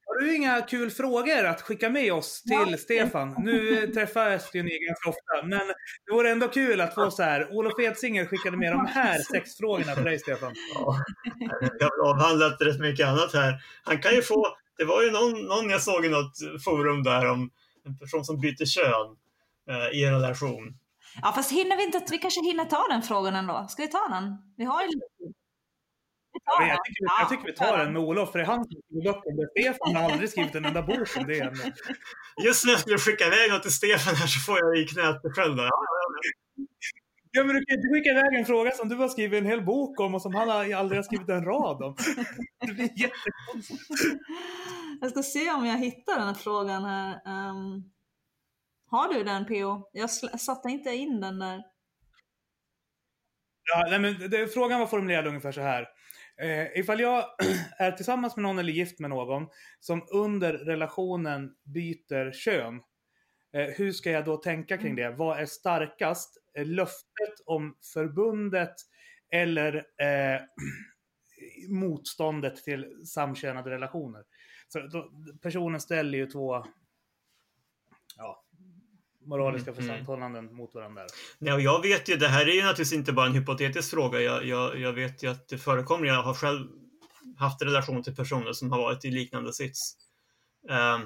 [0.06, 2.78] Har du inga kul frågor att skicka med oss till Ja.
[2.78, 3.36] Stefan?
[3.38, 5.68] Nu träffas ju ni ganska ofta, men
[6.06, 7.48] det vore ändå kul att få så här.
[7.52, 10.54] Olof Edsinger skickade med de här sex frågorna till dig, Stefan.
[10.74, 10.98] Ja,
[11.80, 13.64] jag har avhandlat rätt mycket annat här.
[13.84, 14.48] Han kan ju få,
[14.78, 16.34] det var ju någon, någon jag såg i något
[16.66, 17.50] forum där om
[17.86, 19.16] en person som byter kön
[19.70, 20.78] eh, i en relation.
[21.22, 23.66] Ja, fast hinner vi inte, vi kanske hinner ta den frågan ändå.
[23.70, 24.38] Ska vi ta den?
[24.58, 25.40] Vi har ju lite
[26.60, 26.68] den.
[26.68, 29.04] Jag tycker, jag tycker vi tar den med Olof, för det är han som skriver
[29.04, 29.52] böcker.
[29.74, 31.56] Stefan har aldrig skrivit en enda bok om det än.
[32.46, 35.22] Just när jag skulle skicka iväg något till Stefan här så får jag i knät
[35.36, 35.56] själv.
[35.56, 35.64] Där.
[35.64, 35.98] Ja, ja,
[36.56, 36.66] ja.
[37.36, 39.62] Ja, men du kan inte skicka iväg en fråga som du har skrivit en hel
[39.66, 41.96] bok om och som han har- aldrig har skrivit en rad om.
[42.68, 44.22] Det blir jättekonstigt.
[45.02, 47.10] Jag ska se om jag hittar den här frågan här.
[47.26, 47.84] Ehm,
[48.90, 49.90] har du den PO?
[49.94, 50.10] Jag
[50.42, 51.64] satte inte in den där.
[53.74, 55.88] Ja, nej, men det, frågan var formulerad ungefär så här.
[56.42, 57.26] Eh, ifall jag
[57.78, 59.48] är tillsammans med någon eller gift med någon
[59.80, 62.82] som under relationen byter kön.
[63.54, 65.10] Eh, hur ska jag då tänka kring det?
[65.10, 66.38] Vad är starkast?
[66.58, 68.76] Eh, löftet om förbundet
[69.32, 70.42] eller eh,
[71.70, 74.24] motståndet till samkönade relationer?
[74.68, 75.12] Så då,
[75.42, 76.66] personen ställer ju två
[78.18, 78.43] ja,
[79.26, 80.06] moraliska Mm, mm.
[80.06, 81.02] förhållanden mot varandra.
[81.40, 84.22] Nej, och jag vet ju, det här är ju naturligtvis inte bara en hypotetisk fråga.
[84.22, 86.06] Jag, jag, jag vet ju att det förekommer.
[86.06, 86.68] Jag har själv
[87.38, 89.96] haft relation till personer som har varit i liknande sits.
[90.70, 91.02] Ehm,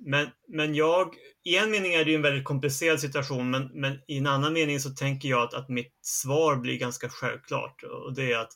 [0.00, 1.14] men, men jag,
[1.44, 4.52] i en mening är det ju en väldigt komplicerad situation, men, men i en annan
[4.52, 7.82] mening så tänker jag att, att mitt svar blir ganska självklart.
[7.82, 8.52] Och det är att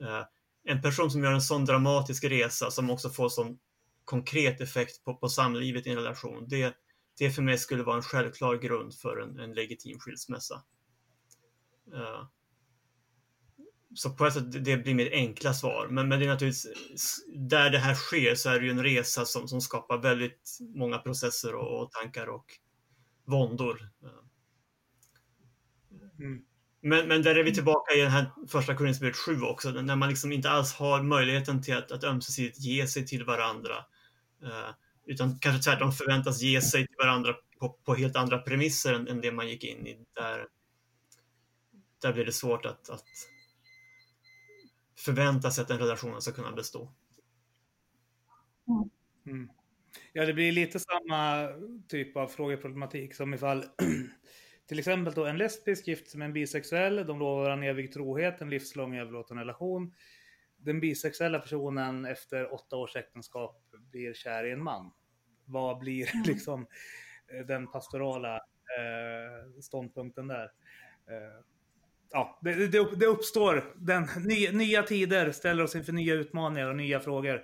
[0.00, 0.24] eh,
[0.64, 3.58] en person som gör en sån dramatisk resa som också får sån
[4.04, 6.74] konkret effekt på, på samlivet i en relation, det,
[7.18, 10.62] det för mig skulle vara en självklar grund för en, en legitim skilsmässa.
[11.94, 12.26] Eh,
[13.94, 15.88] så på ett sätt, det- blir mitt enkla svar.
[15.90, 19.24] Men, men det är naturligtvis, där det här sker så är det ju en resa
[19.24, 22.46] som, som skapar väldigt många processer och, och tankar och
[23.24, 23.90] våndor.
[24.02, 24.08] Eh,
[26.18, 26.42] Mm.
[26.80, 30.08] Men, men där är vi tillbaka i den här första Korinthierbrevet 7 också, när man
[30.08, 33.76] liksom inte alls har möjligheten till att, att ömsesidigt ge sig till varandra.
[34.42, 34.70] Eh,
[35.10, 39.20] utan kanske tvärtom förväntas ge sig till varandra på, på helt andra premisser än, än
[39.20, 39.98] det man gick in i.
[40.14, 40.46] Där,
[42.02, 43.04] där blir det svårt att, att
[44.98, 46.92] förvänta sig att den relationen ska kunna bestå.
[48.68, 48.90] Mm.
[49.26, 49.50] mm.
[50.12, 51.48] Ja, det blir lite samma
[51.88, 53.64] typ av frågeproblematik som ifall
[54.68, 58.40] till exempel då en lesbisk gift sig med en bisexuell, de lovar varandra evig trohet,
[58.40, 59.94] en livslång överlåten relation.
[60.56, 64.92] Den bisexuella personen efter åtta års äktenskap blir kär i en man.
[65.50, 66.66] Vad blir liksom
[67.32, 70.44] eh, den pastorala eh, ståndpunkten där?
[71.10, 71.44] Eh,
[72.10, 76.76] ja, det, det, det uppstår, den, nya, nya tider ställer oss inför nya utmaningar och
[76.76, 77.40] nya frågor.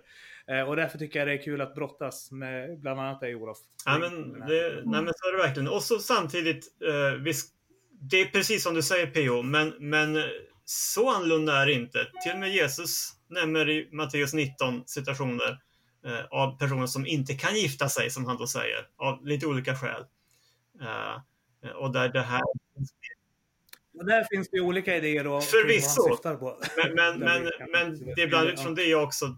[0.50, 3.58] Eh, och därför tycker jag det är kul att brottas med bland annat dig Olof.
[3.84, 5.68] Ja, men det, nej, men så är det verkligen.
[5.68, 7.54] Och så samtidigt, eh, visst,
[8.00, 10.22] det är precis som du säger PO, men, men
[10.64, 11.98] så annorlunda är det inte.
[12.22, 15.56] Till och med Jesus nämner i Matteus 19 situationer eh,
[16.30, 20.04] av personer som inte kan gifta sig, som han då säger, av lite olika skäl.
[20.80, 22.42] Eh, och där det här...
[23.98, 26.18] Och där finns det ju olika idéer och Förvisso.
[26.76, 27.42] Men, men, men,
[27.72, 29.36] men det är bland utifrån det jag också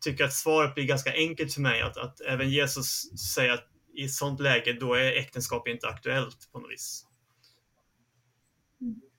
[0.00, 1.82] tycker att svaret blir ganska enkelt för mig.
[1.82, 6.52] Att, att även Jesus säger att i ett sånt läge, då är äktenskap inte aktuellt
[6.52, 7.06] på något vis.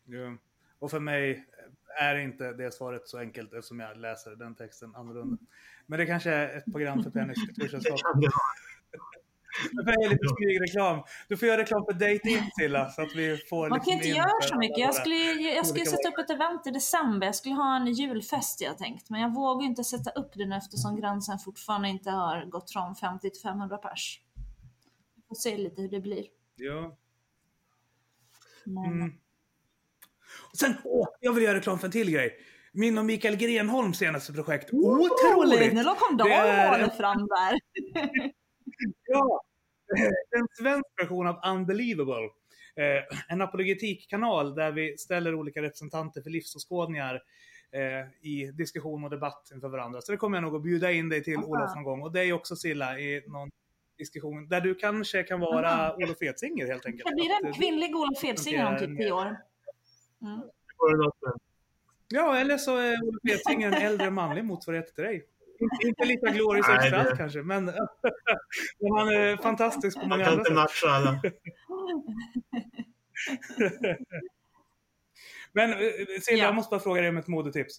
[0.05, 0.37] Ja.
[0.79, 1.45] Och för mig
[1.99, 5.37] är inte det svaret så enkelt eftersom jag läser den texten annorlunda.
[5.89, 7.99] Men det kanske är ett program för Pennys kultursällskap.
[9.71, 11.03] Det göra lite smygreklam.
[11.27, 14.07] Du får göra reklam för dating Silla så att vi får Man kan liksom inte
[14.07, 14.77] in göra så mycket.
[14.77, 17.27] Jag skulle, jag skulle sätta upp ett event i december.
[17.27, 19.09] Jag skulle ha en julfest jag tänkt.
[19.09, 23.29] Men jag vågar inte sätta upp den eftersom gränsen fortfarande inte har gått från 50
[23.29, 24.21] till 500 pers.
[25.15, 26.25] Vi får se lite hur det blir.
[26.55, 26.97] Ja.
[28.63, 29.13] Men, Mm.
[30.51, 32.37] Och sen, åh, jag vill göra reklam för en till grej.
[32.73, 34.73] Min och Mikael Grenholms senaste projekt.
[34.73, 35.73] Otroligt!
[35.73, 37.59] Nu kom Det är fram där.
[39.05, 39.41] Ja!
[40.37, 42.29] En svensk version av Unbelievable.
[42.75, 47.21] Eh, en apologetikkanal där vi ställer olika representanter för livsåskådningar
[47.71, 50.01] eh, i diskussion och debatt inför varandra.
[50.01, 51.45] Så det kommer jag nog att bjuda in dig till Aha.
[51.45, 52.01] Olof någon gång.
[52.01, 53.49] Och dig också Silla i någon
[53.97, 55.95] diskussion där du kanske kan vara Aha.
[55.95, 57.09] Olof Edsinger helt enkelt.
[57.09, 59.37] Det blir en kvinnlig Olof Edsinger om typ 10 år.
[60.21, 60.41] Mm.
[62.09, 62.15] Det.
[62.15, 65.25] Ja, eller så är Olof Edsinger en äldre manlig motsvarighet till dig.
[65.85, 67.65] Inte- lika glorious Nej, överallt det- kanske, men,
[68.79, 70.53] men han är fantastisk på Man många andra sätt.
[70.53, 71.21] matcha alla.
[75.53, 75.77] Men eh,
[76.21, 76.45] Silja, Ja.
[76.45, 77.75] jag måste bara fråga dig om ett modetips.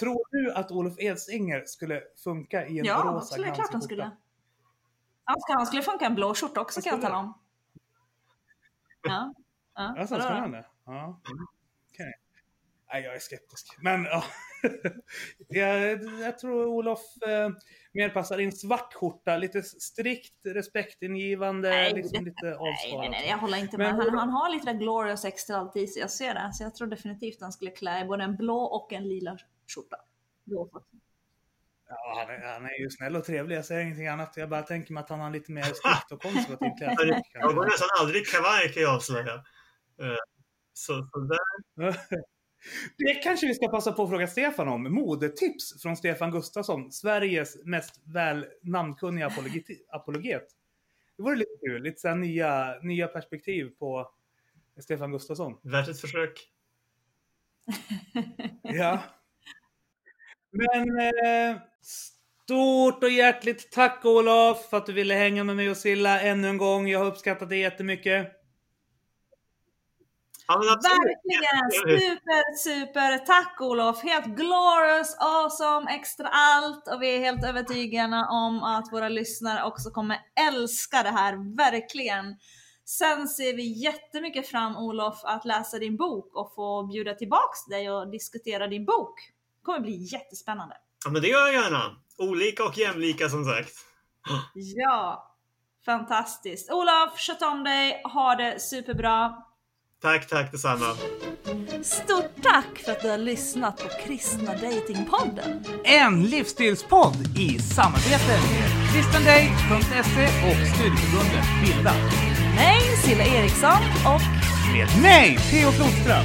[0.00, 3.46] Tror du att Olof Edsinger skulle funka i en Ja, rosa absolut.
[3.46, 4.02] Klart han glansig skulle.
[4.02, 4.16] skjorta?
[5.24, 7.38] Han skulle, han skulle funka en blå skjorta också kan jag skulle tala om.
[9.02, 9.34] Ja.
[9.74, 9.94] ja.
[9.96, 10.24] Ja, så vadå?
[10.26, 10.66] spännande.
[10.84, 11.20] Ja.
[11.92, 12.14] Okej.
[12.92, 13.76] Nej, jag är skeptisk.
[13.78, 14.24] Men ja.
[15.48, 17.48] jag, jag tror Olof eh,
[17.92, 19.36] mer passar in svart skjorta.
[19.36, 23.00] Lite strikt, respektingivande, Nej, liksom det- lite Nej, avsparat.
[23.00, 24.04] nej, nej, jag håller inte Men- med.
[24.06, 25.88] Han, han har lite där glorious extra alltid.
[25.96, 26.50] Jag ser det.
[26.52, 29.38] Så jag tror definitivt han skulle klä i både en blå och en lila
[29.74, 29.96] skjorta.
[30.44, 30.70] Blå.
[31.88, 34.32] Ja, han, är, han är ju snäll och trevlig, jag säger ingenting annat.
[34.36, 37.14] Jag bara tänker mig att han har lite mer strikt och konservativ klädsel.
[37.32, 39.34] Jag går nästan aldrig kavaj kan jag avslöja.
[39.34, 40.16] Eh,
[40.72, 41.96] Så, så där.
[42.98, 44.94] Det kanske vi ska passa på att fråga Stefan om.
[44.94, 49.32] Modetips från Stefan Gustafsson, Sveriges mest väl namnkunniga
[49.90, 50.46] apologet.
[51.16, 54.10] Det vore lite kul, lite så nya, nya perspektiv på
[54.80, 55.58] Stefan Gustafsson.
[55.62, 56.52] Värt ett försök.
[58.62, 59.02] Ja.
[60.50, 65.76] Men eh, stort och hjärtligt tack Olof för att du ville hänga med mig och
[65.76, 66.88] Silla ännu en gång.
[66.88, 68.35] Jag har uppskattat det jättemycket.
[70.48, 70.56] Ja.
[70.58, 71.70] Verkligen!
[72.00, 73.18] Super, super!
[73.18, 74.02] Tack Olof!
[74.02, 76.88] Helt glorious, awesome, extra allt.
[76.88, 80.18] Och vi är helt övertygade om att våra lyssnare också kommer
[80.48, 82.36] älska det här, verkligen.
[82.84, 87.90] Sen ser vi jättemycket fram Olof att läsa din bok och få bjuda tillbaks dig
[87.90, 89.32] och diskutera din bok.
[89.58, 90.76] Det kommer bli jättespännande.
[91.04, 91.96] Ja, men det gör jag gärna.
[92.18, 93.72] Olika och jämlika som sagt.
[94.54, 95.34] Ja,
[95.84, 96.72] fantastiskt.
[96.72, 99.45] Olof, sköt om dig, ha det superbra.
[100.06, 100.96] Tack, tack detsamma.
[101.82, 105.64] Stort tack för att du har lyssnat på Kristna Datingpodden.
[105.84, 111.94] En livsstilspodd i samarbete med kristendate.se och studieförbundet Bilda.
[112.54, 114.22] Mig, Silla Eriksson och
[114.72, 116.24] Med mig, Theo Flodström.